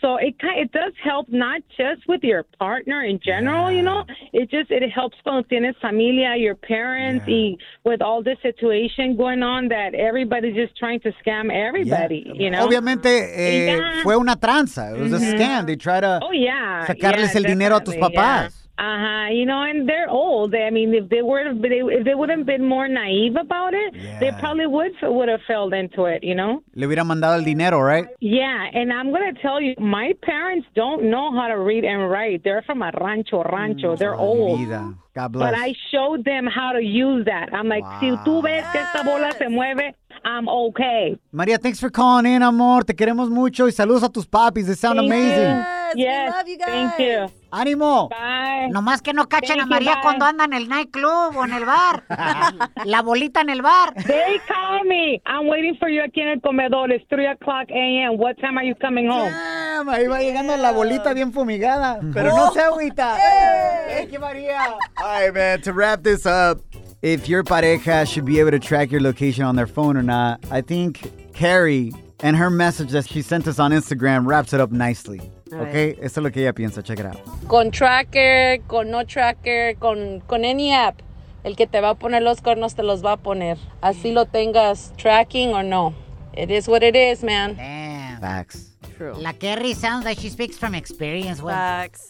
So 0.00 0.16
it 0.16 0.38
ki- 0.38 0.60
it 0.60 0.72
does 0.72 0.92
help 1.02 1.26
not 1.30 1.62
just 1.76 2.06
with 2.06 2.22
your 2.22 2.44
partner 2.58 3.02
in 3.02 3.18
general, 3.18 3.70
you 3.72 3.82
know. 3.82 4.04
It 4.32 4.50
just 4.50 4.70
it 4.70 4.82
helps 4.90 5.16
cuando 5.24 5.42
tienes 5.48 5.74
familia, 5.80 6.36
your 6.36 6.54
parents, 6.54 7.24
y 7.26 7.56
with 7.84 8.02
all 8.02 8.22
this 8.22 8.36
situation 8.42 9.16
going 9.16 9.42
on 9.42 9.68
that 9.68 9.94
everybody's 9.94 10.54
just 10.54 10.76
trying 10.76 11.00
to 11.00 11.12
scam 11.24 11.50
everybody, 11.50 12.24
you 12.34 12.50
know. 12.50 12.66
Obviamente 12.66 13.08
eh, 13.34 14.02
fue 14.02 14.16
una 14.16 14.36
tranza. 14.36 14.90
It 14.92 14.98
was 15.00 15.12
a 15.12 15.18
Mhm. 15.18 15.38
scam. 15.38 15.66
They 15.66 15.76
try 15.76 16.00
to 16.00 16.20
Oh 16.22 16.32
yeah, 16.32 16.86
sacarles 16.86 17.32
yeah, 17.32 17.38
el 17.38 17.44
dinero 17.44 17.76
a 17.76 17.80
tus 17.84 17.96
papás. 17.96 18.65
Yeah. 18.78 18.84
Uh-huh. 18.84 19.32
You 19.32 19.46
know, 19.46 19.62
and 19.62 19.88
they're 19.88 20.08
old. 20.08 20.54
I 20.54 20.70
mean, 20.70 20.94
if 20.94 21.08
they 21.08 21.22
were, 21.22 21.40
if 21.46 22.04
they 22.04 22.14
would 22.14 22.30
have 22.30 22.46
been 22.46 22.64
more 22.64 22.88
naive 22.88 23.36
about 23.36 23.74
it, 23.74 23.94
they 24.20 24.30
probably 24.38 24.66
would 24.66 24.92
would 25.02 25.28
have 25.28 25.40
fell 25.46 25.72
into 25.72 26.04
it. 26.04 26.22
You 26.22 26.34
know. 26.34 26.62
Le 26.74 26.86
hubieran 26.86 27.06
mandado 27.06 27.38
el 27.38 27.44
dinero, 27.44 27.80
right? 27.80 28.06
Yeah, 28.20 28.66
and 28.72 28.92
I'm 28.92 29.12
gonna 29.12 29.32
tell 29.40 29.60
you, 29.60 29.74
my 29.78 30.12
parents 30.22 30.66
don't 30.74 31.10
know 31.10 31.32
how 31.32 31.48
to 31.48 31.58
read 31.58 31.84
and 31.84 32.10
write. 32.10 32.44
They're 32.44 32.62
from 32.62 32.82
a 32.82 32.90
rancho, 33.00 33.42
rancho. 33.44 33.96
They're 33.96 34.14
old. 34.14 34.60
Vida. 34.60 34.94
God 35.14 35.32
bless. 35.32 35.50
But 35.50 35.58
I 35.58 35.74
showed 35.90 36.24
them 36.24 36.46
how 36.46 36.72
to 36.72 36.82
use 36.82 37.24
that. 37.24 37.48
I'm 37.54 37.68
like, 37.68 37.84
si 38.00 38.10
tú 38.24 38.42
ves 38.42 38.64
que 38.70 38.80
esta 38.80 39.02
bola 39.02 39.32
se 39.32 39.48
mueve, 39.48 39.94
I'm 40.24 40.46
okay. 40.48 41.18
María, 41.32 41.58
thanks 41.58 41.80
for 41.80 41.88
calling 41.88 42.26
in, 42.26 42.42
amor. 42.42 42.84
Te 42.84 42.94
queremos 42.94 43.30
mucho 43.30 43.66
y 43.66 43.72
saludos 43.72 44.02
a 44.02 44.10
tus 44.10 44.26
papis. 44.26 44.66
They 44.66 44.74
sound 44.74 44.98
Thank 44.98 45.10
amazing. 45.10 45.56
You. 45.96 46.04
Yes, 46.04 46.32
love 46.34 46.48
you 46.48 46.58
guys. 46.58 46.68
Thank 46.68 46.98
you. 46.98 47.28
¡Ánimo! 47.56 48.08
Bye. 48.10 48.68
Nomás 48.70 49.00
que 49.00 49.14
no 49.14 49.28
cachen 49.28 49.56
Thank 49.56 49.62
a 49.62 49.66
María 49.66 49.94
bye. 49.94 50.02
cuando 50.02 50.24
anda 50.26 50.44
en 50.44 50.52
el 50.52 50.68
nightclub 50.68 51.36
o 51.36 51.44
en 51.44 51.52
el 51.54 51.64
bar. 51.64 52.04
La 52.84 53.00
bolita 53.00 53.40
en 53.40 53.50
el 53.50 53.62
bar. 53.62 53.94
They 54.06 54.38
call 54.46 54.84
me. 54.84 55.22
I'm 55.24 55.48
waiting 55.48 55.76
for 55.78 55.88
you 55.88 56.02
aquí 56.02 56.20
en 56.20 56.28
el 56.28 56.40
comedor. 56.40 56.92
It's 56.92 57.06
3 57.08 57.28
o'clock 57.28 57.70
a.m. 57.70 58.18
What 58.18 58.36
time 58.40 58.58
are 58.58 58.64
you 58.64 58.74
coming 58.74 59.08
home? 59.08 59.30
Damn, 59.30 59.88
ahí 59.88 60.06
va 60.06 60.20
llegando 60.20 60.56
la 60.56 60.72
bolita 60.72 61.14
bien 61.14 61.32
fumigada. 61.32 61.98
Pero 62.12 62.36
no 62.36 62.52
se 62.52 62.60
agüita. 62.60 63.16
Thank 63.88 64.12
you, 64.12 64.18
María. 64.18 64.76
All 64.98 65.04
right, 65.04 65.32
man. 65.32 65.62
To 65.62 65.72
wrap 65.72 66.02
this 66.02 66.26
up, 66.26 66.58
if 67.02 67.28
your 67.28 67.42
pareja 67.42 68.06
should 68.06 68.26
be 68.26 68.38
able 68.38 68.50
to 68.50 68.58
track 68.58 68.90
your 68.90 69.00
location 69.00 69.44
on 69.44 69.56
their 69.56 69.66
phone 69.66 69.96
or 69.96 70.02
not, 70.02 70.44
I 70.50 70.60
think 70.60 71.10
Carrie 71.32 71.92
and 72.20 72.36
her 72.36 72.50
message 72.50 72.90
that 72.90 73.08
she 73.08 73.22
sent 73.22 73.46
us 73.46 73.58
on 73.58 73.70
Instagram 73.70 74.26
wraps 74.26 74.52
it 74.52 74.60
up 74.60 74.72
nicely. 74.72 75.20
Okay? 75.52 75.96
Eso 76.00 76.20
es 76.20 76.24
lo 76.24 76.30
que 76.30 76.40
ella 76.40 76.52
piensa. 76.52 76.82
Check 76.82 77.00
it 77.00 77.06
out. 77.06 77.18
Con 77.46 77.70
tracker, 77.70 78.60
con 78.62 78.90
no 78.90 79.06
tracker, 79.06 79.76
con, 79.78 80.20
con 80.20 80.44
any 80.44 80.72
app. 80.72 81.00
El 81.44 81.54
que 81.54 81.66
te 81.66 81.80
va 81.80 81.90
a 81.90 81.94
poner 81.94 82.22
los 82.22 82.40
cuernos 82.40 82.74
te 82.74 82.82
los 82.82 83.04
va 83.04 83.12
a 83.12 83.16
poner. 83.16 83.56
Así 83.80 84.10
lo 84.12 84.26
tengas 84.26 84.92
tracking 84.96 85.54
o 85.54 85.62
no. 85.62 85.94
It 86.36 86.50
is 86.50 86.68
what 86.68 86.82
it 86.82 86.96
is, 86.96 87.22
man. 87.22 87.56
Damn. 87.56 88.20
Facts. 88.20 88.72
La 89.18 89.34
Kerry 89.34 89.74
sounds 89.74 90.04
like 90.04 90.18
she 90.18 90.30
speaks 90.30 90.58
from 90.58 90.74
experience, 90.74 91.40
güey. 91.40 91.54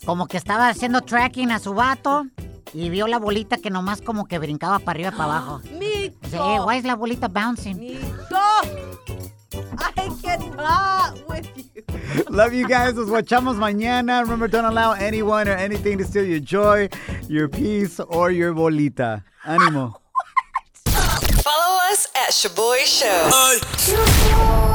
Como 0.04 0.26
que 0.26 0.36
estaba 0.36 0.68
haciendo 0.68 1.00
tracking 1.00 1.50
a 1.50 1.58
su 1.58 1.74
vato 1.74 2.26
y 2.72 2.90
vio 2.90 3.08
la 3.08 3.18
bolita 3.18 3.58
que 3.58 3.70
nomás 3.70 4.00
como 4.00 4.26
que 4.26 4.38
brincaba 4.38 4.78
para 4.78 4.96
arriba 4.96 5.10
para 5.10 5.24
abajo. 5.24 5.60
Me 5.72 6.10
Dice, 6.22 6.38
hey, 6.38 6.58
why 6.64 6.78
is 6.78 6.84
la 6.84 6.94
bolita 6.94 7.28
bouncing? 7.28 7.98
I 9.78 10.08
cannot 10.22 11.28
with 11.28 11.46
you. 11.56 11.65
Love 12.28 12.54
you 12.54 12.66
guys. 12.66 12.94
Nos 12.94 13.08
guachamos 13.08 13.56
mañana. 13.56 14.22
Remember, 14.22 14.48
don't 14.48 14.64
allow 14.64 14.92
anyone 14.92 15.48
or 15.48 15.54
anything 15.54 15.98
to 15.98 16.04
steal 16.04 16.24
your 16.24 16.40
joy, 16.40 16.88
your 17.28 17.48
peace, 17.48 18.00
or 18.00 18.30
your 18.30 18.54
bolita. 18.54 19.22
Ánimo. 19.44 19.94
Follow 20.86 21.78
us 21.90 22.08
at 22.14 22.30
Shoboy 22.30 22.84
Show. 22.84 24.65